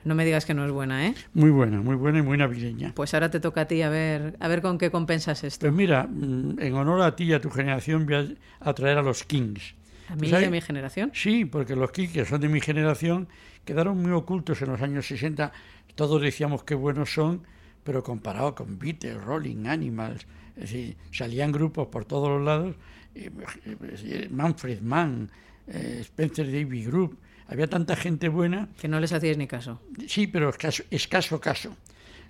No 0.06 0.14
me 0.14 0.24
digas 0.24 0.46
que 0.46 0.54
no 0.54 0.64
es 0.64 0.70
buena, 0.70 1.04
¿eh? 1.08 1.14
Muy 1.34 1.50
buena, 1.50 1.80
muy 1.80 1.96
buena 1.96 2.20
y 2.20 2.22
muy 2.22 2.38
navideña. 2.38 2.92
Pues 2.94 3.12
ahora 3.12 3.28
te 3.28 3.40
toca 3.40 3.62
a 3.62 3.64
ti 3.66 3.82
a 3.82 3.88
ver, 3.88 4.36
a 4.38 4.46
ver 4.46 4.62
con 4.62 4.78
qué 4.78 4.88
compensas 4.88 5.42
esto. 5.42 5.66
Pues 5.66 5.72
mira, 5.72 6.06
mm, 6.08 6.60
en 6.60 6.74
honor 6.74 7.02
a 7.02 7.16
ti 7.16 7.24
y 7.24 7.32
a 7.32 7.40
tu 7.40 7.50
generación 7.50 8.06
voy 8.06 8.38
a, 8.60 8.72
traer 8.72 8.98
a 8.98 9.02
los 9.02 9.24
Kings. 9.24 9.74
A 10.08 10.14
mí 10.14 10.28
Pues 10.30 10.46
a 10.46 10.48
mi 10.48 10.60
generación. 10.60 11.10
Sí, 11.12 11.44
porque 11.44 11.74
los 11.74 11.90
Kings, 11.90 12.12
que 12.12 12.24
son 12.24 12.40
de 12.40 12.48
mi 12.48 12.60
generación, 12.60 13.26
quedaron 13.64 14.00
muy 14.00 14.12
ocultos 14.12 14.62
en 14.62 14.68
los 14.68 14.80
años 14.80 15.08
60. 15.08 15.50
Todos 15.96 16.22
decíamos 16.22 16.62
qué 16.62 16.76
buenos 16.76 17.12
son, 17.12 17.42
pero 17.82 18.04
comparado 18.04 18.54
con 18.54 18.78
Beatles, 18.78 19.20
Rolling, 19.24 19.66
Animals, 19.66 20.24
es 20.54 20.70
decir, 20.70 20.96
salían 21.10 21.50
grupos 21.50 21.88
por 21.88 22.04
todos 22.04 22.28
los 22.28 22.44
lados, 22.44 22.76
eh, 23.12 23.28
eh, 23.64 24.28
Manfred 24.30 24.82
Mann, 24.82 25.28
eh, 25.66 25.98
Spencer 26.02 26.46
David 26.46 26.86
Group, 26.86 27.18
había 27.48 27.68
tanta 27.68 27.96
gente 27.96 28.28
buena 28.28 28.68
Que 28.80 28.88
no 28.88 29.00
les 29.00 29.12
hacíais 29.12 29.38
ni 29.38 29.46
caso. 29.46 29.80
Sí, 30.06 30.26
pero 30.26 30.50
escaso, 30.50 30.82
escaso 30.90 31.40
caso. 31.40 31.76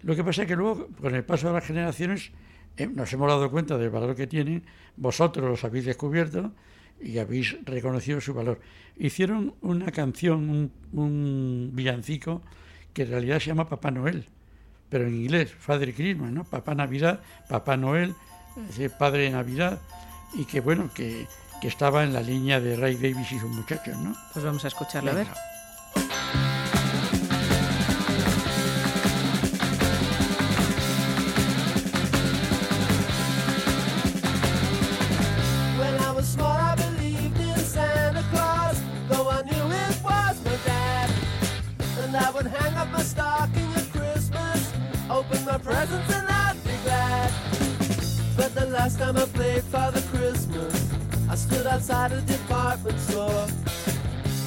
Lo 0.02 0.14
que 0.14 0.22
pasa 0.22 0.42
es 0.42 0.48
que 0.48 0.56
luego, 0.56 0.88
con 1.00 1.14
el 1.14 1.24
paso 1.24 1.48
de 1.48 1.54
las 1.54 1.64
generaciones, 1.64 2.30
eh, 2.76 2.86
nos 2.86 3.12
hemos 3.12 3.28
dado 3.28 3.50
cuenta 3.50 3.78
del 3.78 3.90
valor 3.90 4.14
que 4.14 4.26
tienen, 4.26 4.64
vosotros 4.96 5.48
los 5.48 5.64
habéis 5.64 5.86
descubierto 5.86 6.52
y 7.00 7.18
habéis 7.18 7.56
reconocido 7.64 8.20
su 8.20 8.34
valor. 8.34 8.60
Hicieron 8.98 9.54
una 9.62 9.90
canción, 9.90 10.48
un, 10.50 10.72
un 10.92 11.70
villancico, 11.72 12.42
que 12.92 13.02
en 13.02 13.10
realidad 13.10 13.40
se 13.40 13.46
llama 13.46 13.68
Papá 13.68 13.90
Noel, 13.90 14.26
pero 14.88 15.06
en 15.06 15.14
inglés, 15.14 15.52
Father 15.52 15.92
Christmas, 15.94 16.32
¿no? 16.32 16.44
Papá 16.44 16.74
Navidad, 16.74 17.20
Papá 17.48 17.76
Noel, 17.76 18.14
es 18.56 18.68
decir, 18.68 18.90
Padre 18.98 19.24
de 19.24 19.30
Navidad, 19.30 19.80
y 20.34 20.44
que 20.44 20.60
bueno, 20.60 20.90
que, 20.94 21.26
que 21.60 21.68
estaba 21.68 22.04
en 22.04 22.12
la 22.12 22.20
línea 22.20 22.60
de 22.60 22.76
Ray 22.76 22.96
Davis 22.96 23.32
y 23.32 23.38
sus 23.38 23.50
muchachos, 23.50 23.96
¿no? 23.98 24.14
Pues 24.32 24.44
vamos 24.44 24.64
a 24.64 24.68
escucharla, 24.68 25.12
a 25.12 25.14
ver. 25.14 25.26
Venga. 25.26 26.16
When 35.78 35.94
I 36.00 36.10
was 36.12 36.26
small, 36.26 36.56
I 36.56 36.74
believed 36.76 37.38
in 37.40 37.58
Santa 37.58 38.24
Claus, 38.32 38.80
though 39.08 39.28
I 39.28 39.42
knew 39.42 39.66
it 39.84 39.96
was 40.02 40.36
my 40.44 40.56
dad. 40.64 41.10
And 42.02 42.16
I 42.16 42.30
would 42.30 42.46
hang 42.46 42.74
up 42.76 42.88
my 42.92 43.02
stocking 43.02 43.70
at 43.74 43.90
Christmas, 43.92 44.72
open 45.10 45.44
my 45.44 45.58
presents, 45.58 46.14
and 46.14 46.26
I'd 46.28 46.56
be 46.64 46.76
glad. 46.84 47.32
But 48.36 48.54
the 48.54 48.66
last 48.66 48.98
time 48.98 49.16
I 49.16 49.24
played 49.26 49.62
Father 49.64 50.02
Christmas, 50.12 50.75
I 51.36 51.38
stood 51.38 51.66
outside 51.66 52.12
a 52.12 52.22
department 52.22 52.98
store. 52.98 53.46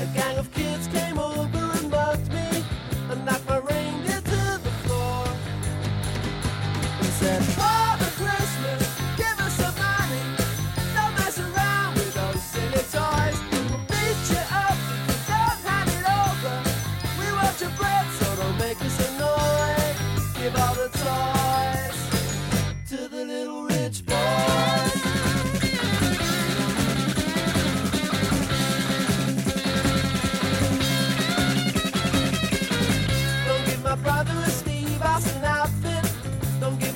A 0.01 0.05
gang 0.17 0.39
of 0.39 0.51
kids 0.51 0.87
came 0.87 1.19
over 1.19 1.45
and 1.77 1.91
mugged 1.91 2.33
me 2.33 2.63
and 3.11 3.23
knocked 3.25 3.47
my 3.47 3.59
reindeer 3.59 4.19
to 4.19 4.41
the 4.65 4.73
floor. 4.81 5.23
He 6.97 7.09
said, 7.21 7.43
Father 7.53 8.09
Christmas, 8.17 8.81
give 9.17 9.37
us 9.37 9.53
some 9.61 9.77
money. 9.77 10.23
Don't 10.95 11.13
mess 11.13 11.37
around 11.37 11.93
with 11.93 12.11
those 12.15 12.41
silly 12.41 12.83
toys. 12.97 13.37
We'll 13.69 13.85
beat 13.85 14.21
you 14.33 14.43
up 14.49 14.79
if 14.89 15.29
you 15.29 15.35
don't 15.37 15.61
hand 15.69 15.91
it 15.93 16.05
over. 16.25 16.55
We 17.19 17.27
want 17.37 17.55
your 17.61 17.73
bread, 17.77 18.05
so 18.17 18.35
don't 18.41 18.57
make 18.57 18.81
us 18.81 18.97
annoyed. 19.09 19.95
Give 20.41 20.55
all 20.55 20.73
the 20.73 20.89
toys 20.97 21.78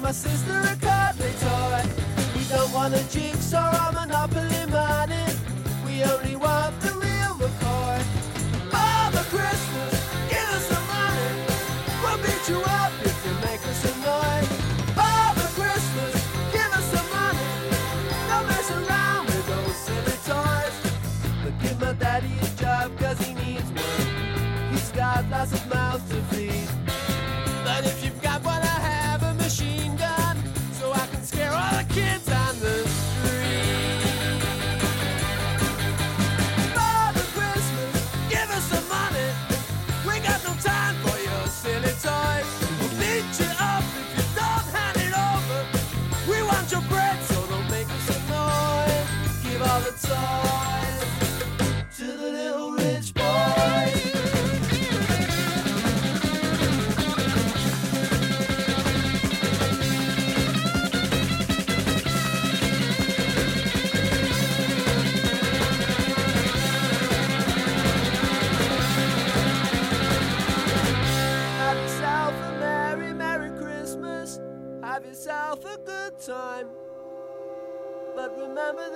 my 0.04 0.12
sister 0.12 0.60
a 0.60 0.76
cuddly 0.76 1.32
toy. 1.39 1.82
We 2.36 2.44
don't 2.50 2.74
want 2.74 2.94
a 2.94 3.04
jigsaw 3.10 3.72
or 3.72 3.89
a 3.89 3.94
Monopoly 3.94 4.66
money. 4.70 5.26
We 5.86 6.04
only 6.04 6.36
want 6.36 6.78
the 6.82 7.03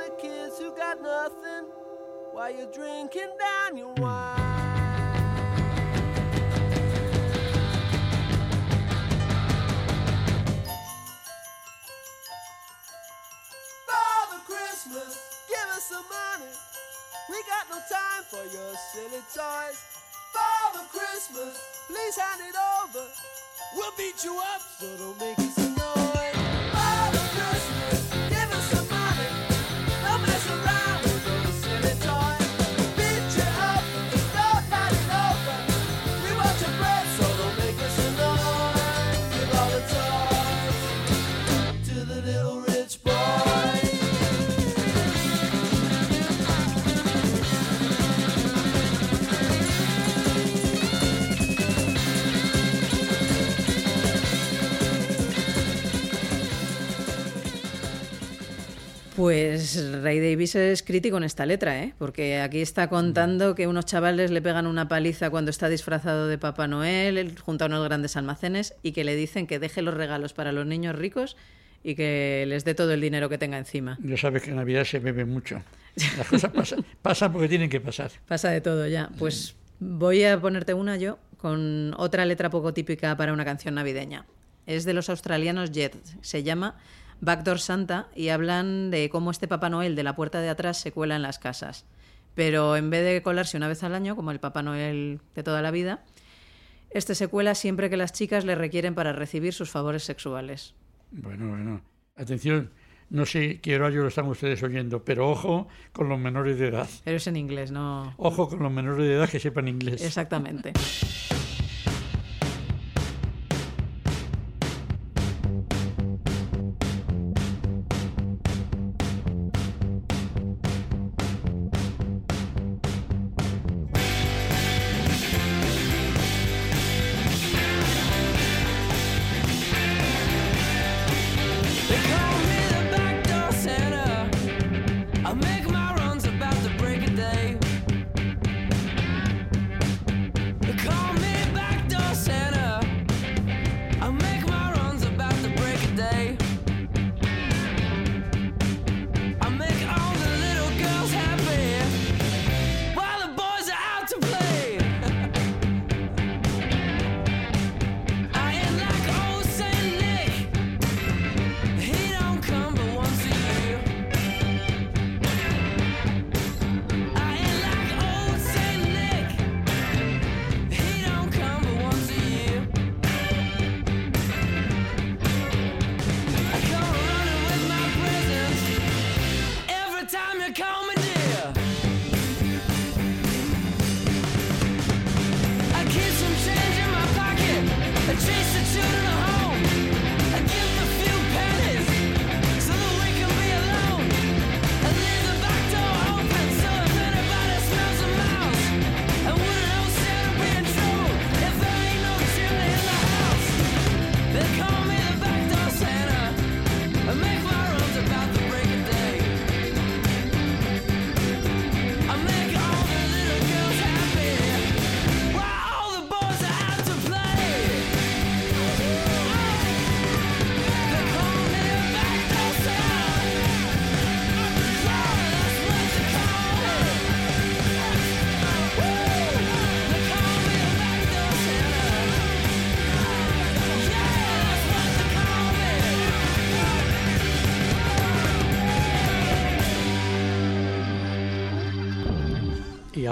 the 0.08 0.22
kids 0.22 0.58
who 0.58 0.72
got 0.76 1.02
nothing 1.02 1.66
while 2.32 2.52
you're 2.52 2.72
drinking 2.72 3.30
down 3.40 3.78
your 3.78 3.94
wine. 3.96 4.38
Father 13.88 14.40
Christmas, 14.46 15.46
give 15.50 15.68
us 15.76 15.84
some 15.86 16.06
money. 16.08 16.52
We 17.30 17.38
got 17.44 17.70
no 17.70 17.80
time 17.92 18.24
for 18.30 18.44
your 18.56 18.76
silly 18.94 19.22
toys. 19.34 19.84
Father 20.34 20.86
Christmas, 20.90 21.84
please 21.88 22.16
hand 22.16 22.42
it 22.48 22.56
over. 22.84 23.06
We'll 23.76 23.92
beat 23.98 24.24
you 24.24 24.40
up, 24.54 24.62
so 24.80 24.98
don't 24.98 25.20
make 25.20 25.40
us 25.40 25.67
Pues 59.18 59.84
Ray 60.04 60.20
Davis 60.20 60.54
es 60.54 60.84
crítico 60.84 61.18
en 61.18 61.24
esta 61.24 61.48
letra, 61.48 61.82
¿eh? 61.82 61.96
porque 61.98 62.40
aquí 62.40 62.62
está 62.62 62.88
contando 62.88 63.56
que 63.56 63.66
unos 63.66 63.88
chavales 63.88 64.30
le 64.30 64.44
pegan 64.44 64.68
una 64.68 64.88
paliza 64.88 65.32
cuando 65.32 65.50
está 65.50 65.70
disfrazado 65.70 66.28
de 66.28 66.38
Papá 66.38 66.68
Noel 66.68 67.36
junto 67.40 67.64
a 67.64 67.68
unos 67.68 67.84
grandes 67.84 68.16
almacenes 68.16 68.76
y 68.84 68.92
que 68.92 69.04
le 69.04 69.16
dicen 69.16 69.48
que 69.48 69.58
deje 69.58 69.82
los 69.82 69.96
regalos 69.96 70.34
para 70.34 70.52
los 70.52 70.68
niños 70.68 70.96
ricos 70.96 71.36
y 71.84 71.96
que 71.96 72.46
les 72.48 72.64
dé 72.64 72.76
todo 72.76 72.94
el 72.94 73.02
dinero 73.02 73.28
que 73.28 73.40
tenga 73.40 73.58
encima. 73.58 73.98
Ya 74.04 74.18
sabes 74.18 74.44
que 74.44 74.52
en 74.52 74.58
Navidad 74.58 74.84
se 74.84 75.00
bebe 75.00 75.26
mucho. 75.26 75.64
Las 76.16 76.28
cosas 76.28 76.52
pasan, 76.52 76.86
pasan 77.02 77.34
porque 77.34 77.50
tienen 77.50 77.72
que 77.72 77.82
pasar. 77.82 78.12
Pasa 78.28 78.52
de 78.52 78.62
todo 78.62 78.88
ya. 78.88 79.10
Pues 79.18 79.56
voy 79.80 80.26
a 80.26 80.40
ponerte 80.40 80.76
una 80.76 80.96
yo 80.96 81.18
con 81.38 81.96
otra 81.98 82.24
letra 82.24 82.52
poco 82.52 82.72
típica 82.72 83.18
para 83.18 83.34
una 83.34 83.46
canción 83.46 83.74
navideña. 83.74 84.28
Es 84.68 84.86
de 84.86 84.94
los 84.94 85.10
australianos 85.10 85.72
Jet. 85.72 85.96
Se 86.22 86.44
llama 86.44 86.78
Backdoor 87.22 87.60
Santa 87.60 88.08
y 88.16 88.30
hablan 88.30 88.92
de 88.92 89.10
cómo 89.10 89.32
este 89.32 89.48
Papá 89.48 89.70
Noel 89.70 89.96
de 89.96 90.04
la 90.04 90.16
puerta 90.16 90.40
de 90.42 90.50
atrás 90.50 90.78
se 90.78 90.92
cuela 90.92 91.16
en 91.16 91.22
las 91.22 91.40
casas. 91.40 91.86
Pero 92.36 92.76
en 92.76 92.90
vez 92.90 93.04
de 93.04 93.22
colarse 93.24 93.58
una 93.58 93.68
vez 93.68 93.84
al 93.84 93.96
año, 93.96 94.16
como 94.16 94.32
el 94.32 94.40
Papá 94.40 94.62
Noel 94.62 95.20
de 95.34 95.44
toda 95.44 95.62
la 95.62 95.72
vida, 95.72 96.04
Este 96.90 97.16
se 97.16 97.28
cuela 97.28 97.54
siempre 97.56 97.90
que 97.90 97.98
las 97.98 98.14
chicas 98.14 98.46
le 98.46 98.56
requieren 98.56 98.96
para 98.96 99.12
recibir 99.12 99.54
sus 99.54 99.70
favores 99.70 100.04
sexuales. 100.04 100.74
Bueno, 101.12 101.50
bueno. 101.50 101.82
Atención, 102.16 102.72
no 103.10 103.26
sé 103.26 103.60
qué 103.62 103.76
horario 103.76 104.02
lo 104.02 104.08
están 104.08 104.28
ustedes 104.28 104.64
oyendo, 104.64 105.04
pero 105.04 105.30
ojo 105.30 105.68
con 105.92 106.10
los 106.10 106.20
menores 106.20 106.58
de 106.58 106.70
edad. 106.70 106.90
Pero 107.04 107.18
es 107.18 107.28
en 107.28 107.36
inglés, 107.36 107.72
no. 107.72 108.14
Ojo 108.18 108.50
con 108.50 108.60
los 108.60 108.72
menores 108.72 109.06
de 109.06 109.16
edad 109.16 109.30
que 109.30 109.40
sepan 109.40 109.68
inglés. 109.68 110.02
Exactamente. 110.04 110.74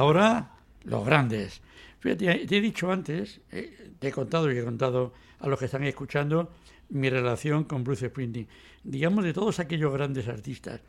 Ahora, 0.06 0.52
los 0.84 1.06
grandes. 1.06 1.62
Fíjate, 2.00 2.46
te 2.46 2.58
he 2.58 2.62
dicho 2.62 2.92
antes, 2.92 3.42
eh, 3.52 3.92
te 4.00 4.10
he 4.10 4.12
contado 4.12 4.52
y 4.52 4.58
he 4.58 4.64
contado 4.64 5.14
a 5.40 5.48
los 5.48 5.58
que 5.58 5.66
están 5.66 5.84
escuchando 5.84 6.52
mi 6.90 7.10
relación 7.10 7.64
con 7.64 7.84
Bruce 7.84 8.08
Springsteen. 8.10 8.48
Digamos, 8.84 9.24
de 9.24 9.34
todos 9.34 9.60
aquellos 9.60 9.92
grandes 9.92 10.28
artistas, 10.28 10.82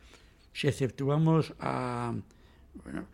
si 0.53 0.67
exceptuamos 0.67 1.53
a. 1.59 2.13
Bueno, 2.83 3.07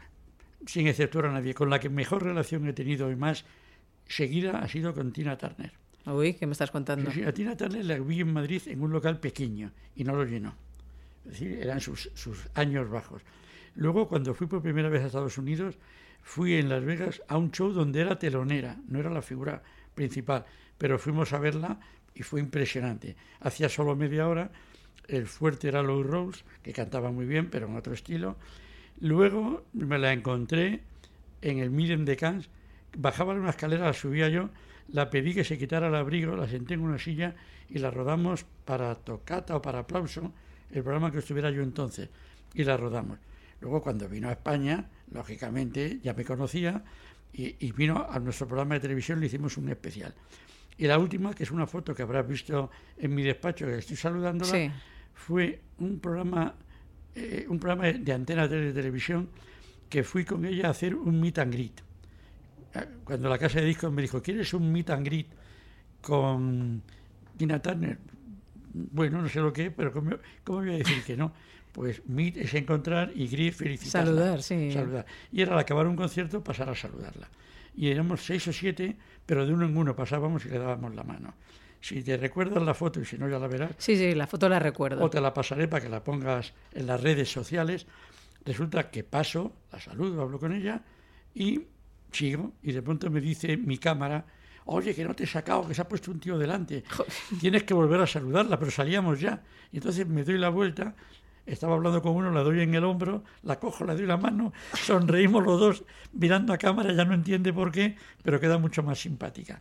sin 0.65 0.87
exceptuar 0.87 1.27
a 1.27 1.31
nadie, 1.31 1.53
con 1.53 1.69
la 1.69 1.79
que 1.79 1.89
mejor 1.89 2.23
relación 2.23 2.67
he 2.67 2.73
tenido 2.73 3.09
y 3.09 3.15
más 3.15 3.45
seguida 4.05 4.59
ha 4.59 4.67
sido 4.67 4.93
con 4.93 5.13
Tina 5.13 5.37
Turner. 5.37 5.71
Uy, 6.05 6.33
¿qué 6.33 6.45
me 6.45 6.51
estás 6.51 6.71
contando? 6.71 7.11
Sí, 7.11 7.21
sí, 7.21 7.25
a 7.25 7.33
Tina 7.33 7.55
Turner 7.55 7.85
la 7.85 7.97
vi 7.97 8.19
en 8.19 8.33
Madrid 8.33 8.61
en 8.65 8.81
un 8.81 8.91
local 8.91 9.21
pequeño 9.21 9.71
y 9.95 10.03
no 10.03 10.13
lo 10.13 10.25
llenó. 10.25 10.53
Es 11.23 11.31
decir, 11.31 11.59
eran 11.61 11.79
sus, 11.79 12.11
sus 12.13 12.49
años 12.55 12.89
bajos. 12.89 13.21
Luego, 13.75 14.07
cuando 14.07 14.33
fui 14.33 14.47
por 14.47 14.61
primera 14.61 14.89
vez 14.89 15.03
a 15.03 15.07
Estados 15.07 15.37
Unidos, 15.37 15.77
fui 16.23 16.55
en 16.55 16.69
Las 16.69 16.83
Vegas 16.83 17.21
a 17.27 17.37
un 17.37 17.51
show 17.51 17.71
donde 17.71 18.01
era 18.01 18.17
telonera, 18.17 18.77
no 18.87 18.99
era 18.99 19.09
la 19.09 19.21
figura 19.21 19.61
principal, 19.93 20.45
pero 20.77 20.97
fuimos 20.97 21.33
a 21.33 21.39
verla 21.39 21.79
y 22.15 22.23
fue 22.23 22.39
impresionante. 22.39 23.15
Hacía 23.41 23.69
solo 23.69 23.95
media 23.95 24.27
hora, 24.27 24.51
el 25.07 25.27
fuerte 25.27 25.67
era 25.67 25.83
Lou 25.83 26.01
Rose, 26.01 26.43
que 26.63 26.73
cantaba 26.73 27.11
muy 27.11 27.25
bien, 27.25 27.49
pero 27.49 27.67
en 27.67 27.75
otro 27.75 27.93
estilo. 27.93 28.37
Luego 28.99 29.65
me 29.73 29.99
la 29.99 30.13
encontré 30.13 30.81
en 31.41 31.59
el 31.59 31.69
Miren 31.69 32.05
de 32.05 32.15
Cannes, 32.15 32.49
bajaba 32.97 33.33
una 33.33 33.49
escalera, 33.49 33.87
la 33.87 33.93
subía 33.93 34.29
yo, 34.29 34.49
la 34.87 35.09
pedí 35.09 35.33
que 35.33 35.43
se 35.43 35.57
quitara 35.57 35.87
el 35.87 35.95
abrigo, 35.95 36.35
la 36.35 36.47
senté 36.47 36.75
en 36.75 36.81
una 36.81 36.99
silla 36.99 37.35
y 37.69 37.79
la 37.79 37.91
rodamos 37.91 38.45
para 38.65 38.95
tocata 38.95 39.55
o 39.57 39.61
para 39.61 39.79
aplauso, 39.79 40.31
el 40.71 40.83
programa 40.83 41.11
que 41.11 41.19
estuviera 41.19 41.51
yo 41.51 41.63
entonces, 41.63 42.09
y 42.53 42.63
la 42.63 42.77
rodamos. 42.77 43.19
Luego 43.63 43.81
cuando 43.81 44.09
vino 44.09 44.27
a 44.27 44.33
España, 44.33 44.89
lógicamente 45.11 45.99
ya 46.03 46.13
me 46.13 46.25
conocía 46.25 46.83
y, 47.31 47.55
y 47.65 47.71
vino 47.71 48.05
a 48.09 48.19
nuestro 48.19 48.45
programa 48.45 48.73
de 48.75 48.81
televisión, 48.81 49.21
le 49.21 49.27
hicimos 49.27 49.55
un 49.57 49.69
especial. 49.69 50.13
Y 50.77 50.85
la 50.85 50.99
última, 50.99 51.33
que 51.33 51.43
es 51.43 51.51
una 51.51 51.65
foto 51.65 51.95
que 51.95 52.01
habrás 52.01 52.27
visto 52.27 52.69
en 52.97 53.15
mi 53.15 53.23
despacho, 53.23 53.65
que 53.65 53.77
estoy 53.77 53.95
saludándola, 53.95 54.51
Sí. 54.51 54.69
fue 55.13 55.61
un 55.79 55.97
programa, 55.99 56.55
eh, 57.15 57.45
un 57.47 57.57
programa 57.57 57.85
de 57.93 58.11
Antena 58.11 58.49
3 58.49 58.65
de 58.65 58.73
televisión 58.73 59.29
que 59.87 60.03
fui 60.03 60.25
con 60.25 60.43
ella 60.43 60.67
a 60.67 60.71
hacer 60.71 60.93
un 60.93 61.21
meet 61.21 61.39
and 61.39 61.53
greet. 61.53 61.79
Eh, 62.73 62.85
Cuando 63.05 63.29
la 63.29 63.37
casa 63.37 63.61
de 63.61 63.65
discos 63.67 63.93
me 63.93 64.01
dijo, 64.01 64.21
¿quieres 64.21 64.53
un 64.53 64.69
meet 64.73 64.89
and 64.89 65.05
greet 65.05 65.27
con 66.01 66.81
Tina 67.37 67.61
Turner? 67.61 67.97
Bueno, 68.73 69.21
no 69.21 69.29
sé 69.29 69.39
lo 69.39 69.53
que 69.53 69.67
es, 69.67 69.73
pero 69.73 69.93
¿cómo, 69.93 70.17
cómo 70.43 70.59
voy 70.59 70.71
a 70.73 70.77
decir 70.79 71.01
que 71.03 71.15
no? 71.15 71.31
Pues 71.73 72.01
meet 72.07 72.37
es 72.37 72.53
encontrar 72.53 73.11
y 73.15 73.27
greet 73.27 73.53
felicitarla. 73.53 74.05
Saludar, 74.11 74.41
sí. 74.43 74.71
Saludar. 74.71 75.05
Y 75.31 75.41
era 75.41 75.53
al 75.53 75.59
acabar 75.59 75.87
un 75.87 75.95
concierto 75.95 76.43
pasar 76.43 76.69
a 76.69 76.75
saludarla. 76.75 77.27
Y 77.75 77.89
éramos 77.89 78.23
seis 78.23 78.47
o 78.47 78.53
siete, 78.53 78.95
pero 79.25 79.45
de 79.45 79.53
uno 79.53 79.65
en 79.65 79.75
uno 79.75 79.95
pasábamos 79.95 80.45
y 80.45 80.49
le 80.49 80.59
dábamos 80.59 80.93
la 80.95 81.03
mano. 81.03 81.33
Si 81.81 82.01
te 82.03 82.15
recuerdas 82.15 82.63
la 82.63 82.73
foto, 82.73 83.01
y 83.01 83.05
si 83.05 83.17
no 83.17 83.27
ya 83.27 83.39
la 83.39 83.47
verás, 83.47 83.71
Sí, 83.77 83.97
sí, 83.97 84.13
la 84.13 84.27
foto 84.27 84.47
la 84.47 84.59
recuerdo. 84.59 85.03
o 85.03 85.09
te 85.09 85.19
la 85.19 85.33
pasaré 85.33 85.67
para 85.67 85.83
que 85.83 85.89
la 85.89 86.03
pongas 86.03 86.53
en 86.71 86.87
las 86.87 87.01
redes 87.01 87.29
sociales. 87.31 87.87
Resulta 88.45 88.89
que 88.89 89.03
paso, 89.03 89.53
la 89.71 89.79
saludo, 89.81 90.21
hablo 90.21 90.39
con 90.39 90.53
ella 90.53 90.81
y 91.33 91.61
sigo. 92.11 92.53
Y 92.61 92.71
de 92.71 92.81
pronto 92.83 93.09
me 93.09 93.19
dice 93.19 93.57
mi 93.57 93.79
cámara, 93.79 94.25
oye, 94.65 94.93
que 94.93 95.03
no 95.03 95.13
te 95.15 95.23
he 95.23 95.27
sacado, 95.27 95.67
que 95.67 95.73
se 95.73 95.81
ha 95.81 95.87
puesto 95.89 96.11
un 96.11 96.19
tío 96.19 96.37
delante. 96.37 96.83
Tienes 97.41 97.63
que 97.63 97.73
volver 97.73 97.99
a 98.01 98.07
saludarla, 98.07 98.59
pero 98.59 98.69
salíamos 98.71 99.19
ya. 99.19 99.41
Y 99.71 99.77
entonces 99.77 100.07
me 100.07 100.23
doy 100.23 100.37
la 100.37 100.49
vuelta, 100.49 100.95
estaba 101.45 101.75
hablando 101.75 102.01
con 102.01 102.15
uno, 102.15 102.31
la 102.31 102.41
doy 102.41 102.61
en 102.61 102.73
el 102.75 102.83
hombro, 102.83 103.23
la 103.43 103.59
cojo, 103.59 103.85
le 103.85 103.95
doy 103.95 104.05
la 104.05 104.17
mano, 104.17 104.53
sonreímos 104.73 105.43
los 105.43 105.59
dos 105.59 105.83
mirando 106.13 106.53
a 106.53 106.57
cámara, 106.57 106.93
ya 106.93 107.05
no 107.05 107.13
entiende 107.13 107.51
por 107.53 107.71
qué, 107.71 107.95
pero 108.23 108.39
queda 108.39 108.57
mucho 108.57 108.83
más 108.83 108.99
simpática. 108.99 109.59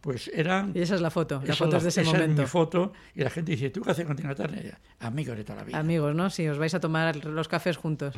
Pues 0.00 0.30
eran... 0.34 0.72
Y 0.74 0.80
esa 0.80 0.94
es 0.94 1.02
la 1.02 1.10
foto, 1.10 1.42
la 1.44 1.54
foto 1.54 1.76
es 1.76 1.82
de 1.82 1.88
ese 1.90 2.00
esa 2.02 2.12
momento. 2.12 2.42
mi 2.42 2.48
foto 2.48 2.92
y 3.14 3.22
la 3.22 3.30
gente 3.30 3.52
dice, 3.52 3.70
¿tú 3.70 3.82
qué 3.82 3.90
haces 3.90 4.06
con 4.06 4.16
Tina 4.16 4.34
Turner? 4.34 4.78
Amigos 5.00 5.36
de 5.36 5.44
toda 5.44 5.58
la 5.58 5.64
vida. 5.64 5.78
Amigos, 5.78 6.14
¿no? 6.14 6.30
Si 6.30 6.48
os 6.48 6.58
vais 6.58 6.74
a 6.74 6.80
tomar 6.80 7.24
los 7.24 7.48
cafés 7.48 7.76
juntos. 7.76 8.14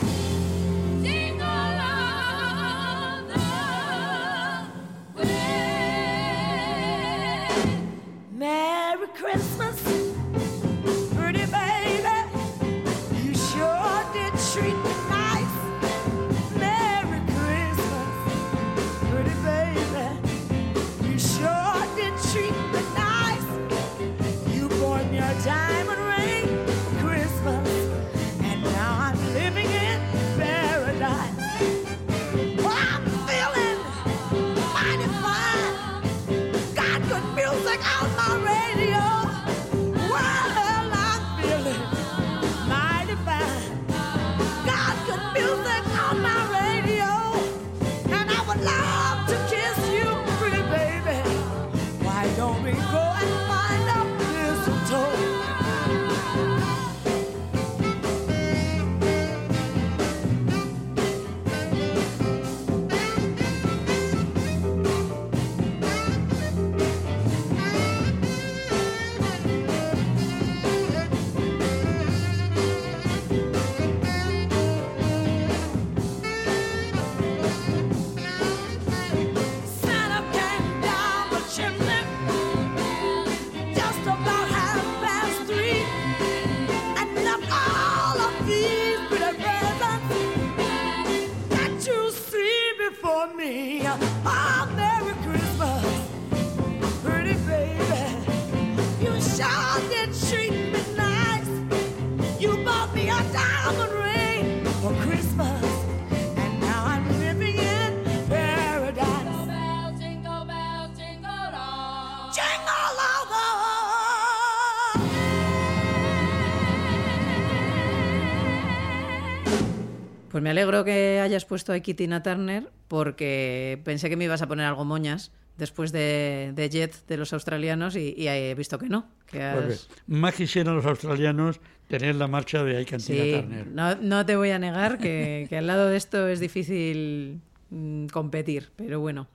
Pues 120.33 120.43
me 120.43 120.51
alegro 120.51 120.83
que 120.85 121.21
hayas 121.21 121.45
puesto 121.45 121.73
a 121.73 121.79
Tina 121.81 122.23
Turner 122.23 122.71
porque 122.89 123.81
pensé 123.85 124.09
que 124.09 124.17
me 124.17 124.25
ibas 124.25 124.43
a 124.43 124.49
poner 124.49 124.67
algo 124.67 124.85
moñas 124.85 125.31
después 125.59 125.93
de, 125.93 126.53
de 126.55 126.71
Jet 126.71 127.07
de 127.07 127.17
los 127.19 127.33
australianos 127.35 127.95
y, 127.97 128.15
y 128.17 128.27
he 128.29 128.55
visto 128.55 128.79
que 128.79 128.89
no. 128.89 129.07
Que 129.31 129.43
has- 129.43 129.55
Pues 129.65 129.89
bien, 130.07 130.21
más 130.21 130.35
quisieran 130.35 130.75
los 130.77 130.87
australianos 130.87 131.61
tener 131.89 132.15
la 132.15 132.27
marcha 132.29 132.65
de 132.65 132.79
Aikantina 132.79 133.23
Sí, 133.25 133.31
Turner. 133.33 133.67
no, 133.67 133.95
no 133.97 134.25
te 134.27 134.35
voy 134.37 134.51
a 134.51 134.59
negar 134.59 134.97
que, 134.99 135.47
que 135.51 135.59
al 135.59 135.67
lado 135.67 135.89
de 135.89 135.97
esto 135.99 136.27
es 136.29 136.41
difícil 136.41 137.41
mm, 137.71 138.07
competir, 138.07 138.71
pero 138.77 139.01
bueno. 139.01 139.29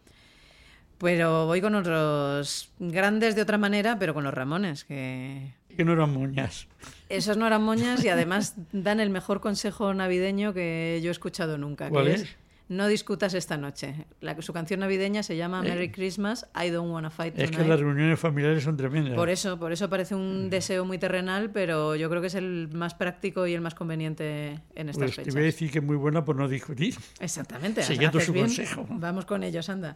Pero 0.99 1.45
voy 1.45 1.61
con 1.61 1.75
otros 1.75 2.71
grandes 2.79 3.35
de 3.35 3.41
otra 3.43 3.57
manera, 3.57 3.99
pero 3.99 4.13
con 4.13 4.23
los 4.23 4.33
Ramones, 4.33 4.83
que 4.83 5.53
Que 5.75 5.85
no 5.85 5.93
eran 5.93 6.11
moñas. 6.13 6.67
esos 7.09 7.37
no 7.37 7.45
eran 7.45 7.61
moñas 7.63 8.03
y 8.03 8.09
además 8.09 8.55
dan 8.71 8.99
el 8.99 9.09
mejor 9.11 9.39
consejo 9.39 9.93
navideño 9.93 10.53
que 10.53 10.99
yo 11.03 11.09
he 11.09 11.11
escuchado 11.11 11.57
nunca. 11.59 11.89
¿Cuál 11.89 12.05
que 12.07 12.13
es? 12.13 12.35
No 12.69 12.87
discutas 12.87 13.33
esta 13.33 13.55
noche. 13.55 14.07
La, 14.19 14.41
su 14.41 14.51
canción 14.51 14.81
navideña 14.81 15.23
se 15.23 15.37
llama 15.37 15.61
Merry 15.61 15.89
Christmas, 15.89 16.47
I 16.53 16.69
Don't 16.69 16.91
Wanna 16.91 17.09
Fight 17.09 17.33
Es 17.39 17.51
Tonight. 17.51 17.63
que 17.63 17.69
las 17.69 17.79
reuniones 17.79 18.19
familiares 18.19 18.63
son 18.63 18.75
tremendas. 18.75 19.13
Por 19.13 19.29
eso, 19.29 19.57
por 19.57 19.71
eso 19.71 19.89
parece 19.89 20.15
un 20.15 20.49
deseo 20.49 20.83
muy 20.83 20.97
terrenal, 20.97 21.49
pero 21.51 21.95
yo 21.95 22.09
creo 22.09 22.19
que 22.19 22.27
es 22.27 22.35
el 22.35 22.67
más 22.73 22.93
práctico 22.93 23.47
y 23.47 23.53
el 23.53 23.61
más 23.61 23.73
conveniente 23.73 24.59
en 24.75 24.89
estas 24.89 24.97
Pues 25.03 25.11
te 25.15 25.21
fechas. 25.21 25.33
voy 25.35 25.43
a 25.43 25.45
decir 25.45 25.71
que 25.71 25.77
es 25.79 25.85
muy 25.85 25.95
buena 25.95 26.25
por 26.25 26.35
no 26.35 26.49
discutir. 26.49 26.95
Exactamente. 27.21 27.83
Siguiendo 27.83 28.19
su 28.19 28.33
bien. 28.33 28.47
consejo. 28.47 28.85
Vamos 28.89 29.23
con 29.25 29.43
ellos, 29.45 29.69
anda. 29.69 29.95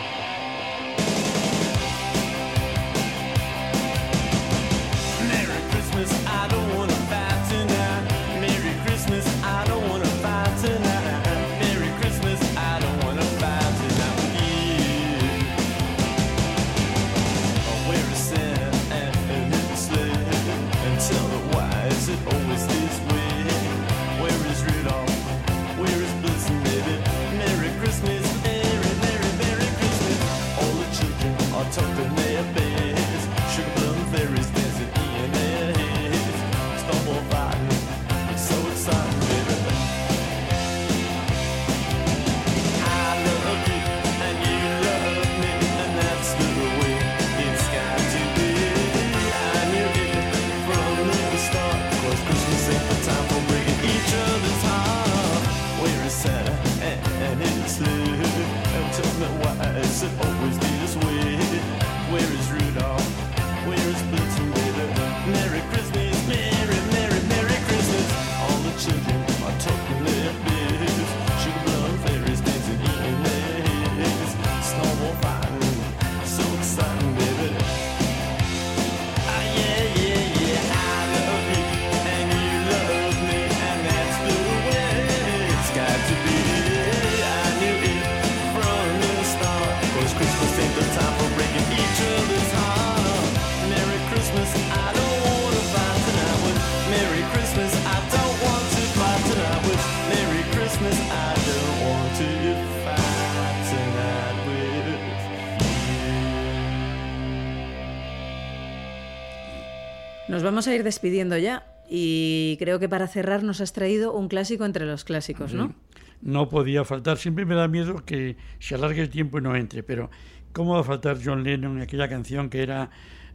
Nos 110.31 110.43
vamos 110.43 110.65
a 110.69 110.73
ir 110.73 110.85
despidiendo 110.85 111.37
ya 111.37 111.65
y 111.89 112.55
creo 112.57 112.79
que 112.79 112.87
para 112.87 113.05
cerrar 113.09 113.43
nos 113.43 113.59
has 113.59 113.73
traído 113.73 114.13
un 114.13 114.29
clásico 114.29 114.63
entre 114.63 114.85
los 114.85 115.03
clásicos, 115.03 115.53
¿no? 115.53 115.75
No 116.21 116.47
podía 116.47 116.85
faltar. 116.85 117.17
Siempre 117.17 117.45
me 117.45 117.53
da 117.53 117.67
miedo 117.67 118.05
que 118.05 118.37
se 118.57 118.75
alargue 118.75 119.01
el 119.01 119.09
tiempo 119.09 119.39
y 119.39 119.41
no 119.41 119.57
entre, 119.57 119.83
pero 119.83 120.09
¿cómo 120.53 120.75
va 120.75 120.79
a 120.79 120.83
faltar 120.85 121.17
John 121.21 121.43
Lennon 121.43 121.75
en 121.75 121.81
aquella 121.83 122.07
canción 122.07 122.49
que 122.49 122.63
era 122.63 122.91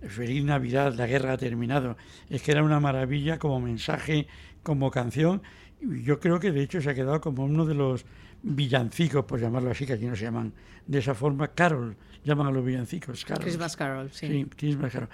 Feliz 0.09 0.43
Navidad, 0.43 0.95
la 0.95 1.07
guerra 1.07 1.35
ha 1.35 1.37
terminado? 1.37 1.99
Es 2.31 2.41
que 2.41 2.53
era 2.53 2.63
una 2.63 2.81
maravilla 2.81 3.39
como 3.39 3.61
mensaje, 3.61 4.27
como 4.63 4.91
canción. 4.91 5.43
Y 5.83 6.03
Yo 6.03 6.19
creo 6.19 6.41
que 6.41 6.51
de 6.51 6.63
hecho 6.63 6.81
se 6.81 6.89
ha 6.89 6.95
quedado 6.95 7.21
como 7.21 7.45
uno 7.45 7.67
de 7.67 7.75
los 7.75 8.07
villancicos, 8.43 9.27
por 9.27 9.39
llamarlo 9.39 9.71
así, 9.71 9.85
que 9.85 9.93
aquí 9.93 10.07
no 10.07 10.17
se 10.17 10.25
llaman 10.25 10.55
de 10.87 11.01
esa 11.01 11.15
forma, 11.15 11.49
Carol, 11.49 11.95
llaman 12.25 12.47
a 12.47 12.51
los 12.53 12.65
villancicos, 12.65 13.23
Carol. 13.27 13.43
Christmas 13.43 13.77
Carol, 13.77 14.11
sí. 14.13 14.29
Sí, 14.29 14.47
Christmas 14.57 14.93
Carol. 14.93 15.11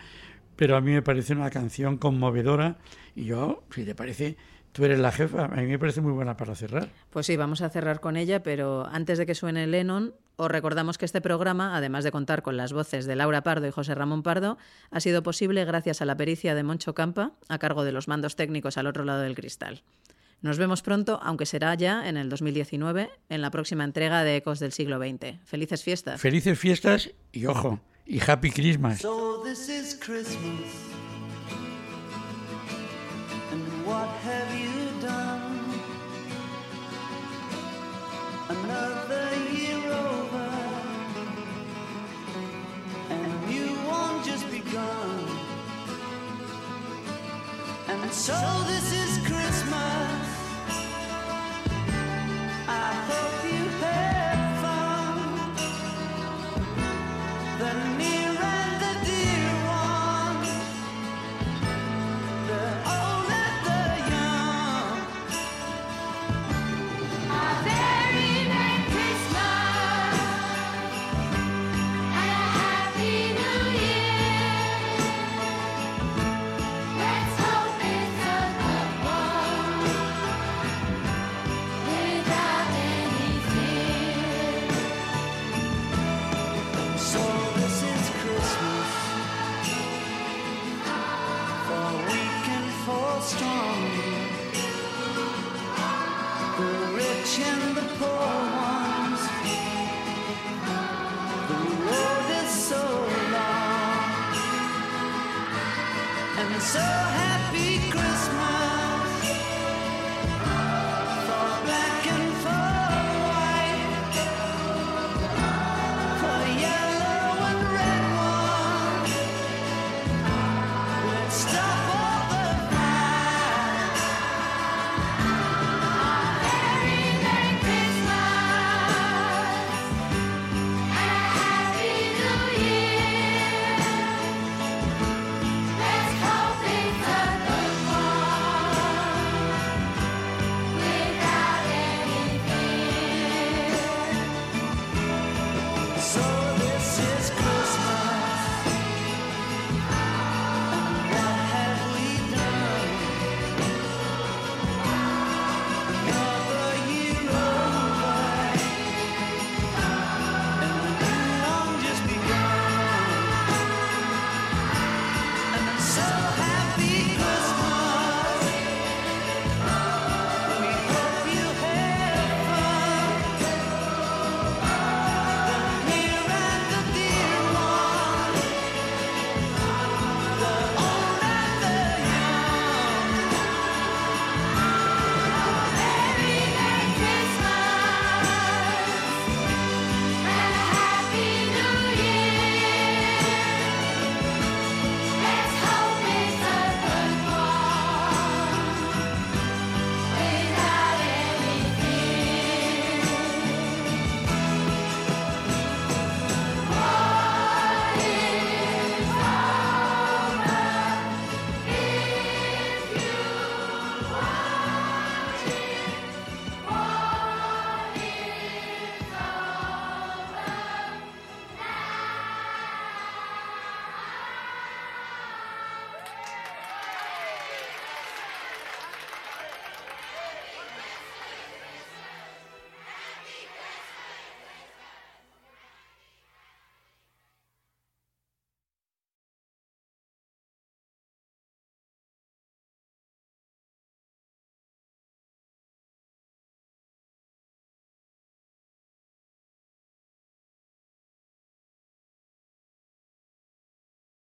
Pero 0.63 0.77
a 0.77 0.81
mí 0.81 0.93
me 0.93 1.03
parece 1.03 1.33
una 1.33 1.51
canción 1.51 1.99
conmovedora 1.99 2.77
y 3.17 3.25
yo, 3.25 3.65
si 3.75 3.85
te 3.85 3.97
parece, 3.97 4.37
tú 4.71 4.85
eres 4.85 5.01
la 5.01 5.11
jefa, 5.11 5.47
a 5.47 5.57
mí 5.57 5.67
me 5.67 5.77
parece 5.77 6.01
muy 6.01 6.13
buena 6.13 6.37
para 6.37 6.55
cerrar. 6.55 6.89
Pues 7.11 7.27
sí, 7.27 7.37
vamos 7.37 7.63
a 7.63 7.69
cerrar 7.69 7.99
con 7.99 8.17
ella, 8.17 8.45
pero 8.45 8.87
antes 8.87 9.19
de 9.19 9.27
que 9.27 9.35
suene 9.35 9.67
Lennon, 9.67 10.15
os 10.37 10.49
recordamos 10.49 10.99
que 10.99 11.05
este 11.05 11.21
programa, 11.21 11.77
además 11.77 12.05
de 12.05 12.13
contar 12.13 12.43
con 12.43 12.57
las 12.57 12.73
voces 12.73 13.07
de 13.07 13.17
Laura 13.17 13.43
Pardo 13.43 13.67
y 13.67 13.73
José 13.73 13.97
Ramón 13.97 14.23
Pardo, 14.23 14.57
ha 14.93 15.01
sido 15.01 15.25
posible 15.25 15.65
gracias 15.65 16.01
a 16.01 16.05
la 16.05 16.17
pericia 16.17 16.55
de 16.55 16.63
Moncho 16.63 16.95
Campa, 16.95 17.33
a 17.49 17.59
cargo 17.59 17.83
de 17.83 17.91
los 17.91 18.07
mandos 18.07 18.37
técnicos 18.37 18.79
al 18.79 18.87
otro 18.87 19.05
lado 19.05 19.23
del 19.23 19.35
cristal. 19.35 19.83
Nos 20.43 20.59
vemos 20.59 20.83
pronto, 20.83 21.19
aunque 21.25 21.45
será 21.45 21.75
ya 21.75 22.09
en 22.09 22.17
el 22.17 22.29
2019, 22.29 23.11
en 23.31 23.43
la 23.43 23.51
próxima 23.51 23.83
entrega 23.83 24.23
de 24.23 24.37
Ecos 24.37 24.61
del 24.61 24.71
siglo 24.71 25.01
XX. 25.01 25.41
Felices 25.45 25.83
fiestas. 25.83 26.21
Felices 26.21 26.57
fiestas 26.57 27.11
y 27.33 27.47
ojo, 27.47 27.81
y 28.07 28.19
Happy 28.19 28.51
Christmas. 28.51 29.01
So 29.01 29.43
this 29.45 29.69
is 29.69 29.95
Christmas. 29.95 30.71
And 33.53 33.87
what 33.87 34.09
have 34.09 34.55
you 34.59 35.01
done? 35.01 35.81
Another 38.49 39.31
year 39.53 39.93
over. 39.93 40.49
And 43.11 43.47
new 43.49 43.71
one 43.89 44.25
just 44.25 44.51
begun. 44.51 45.27
And 47.89 48.13
so 48.13 48.35
this 48.67 48.93
is 48.93 49.02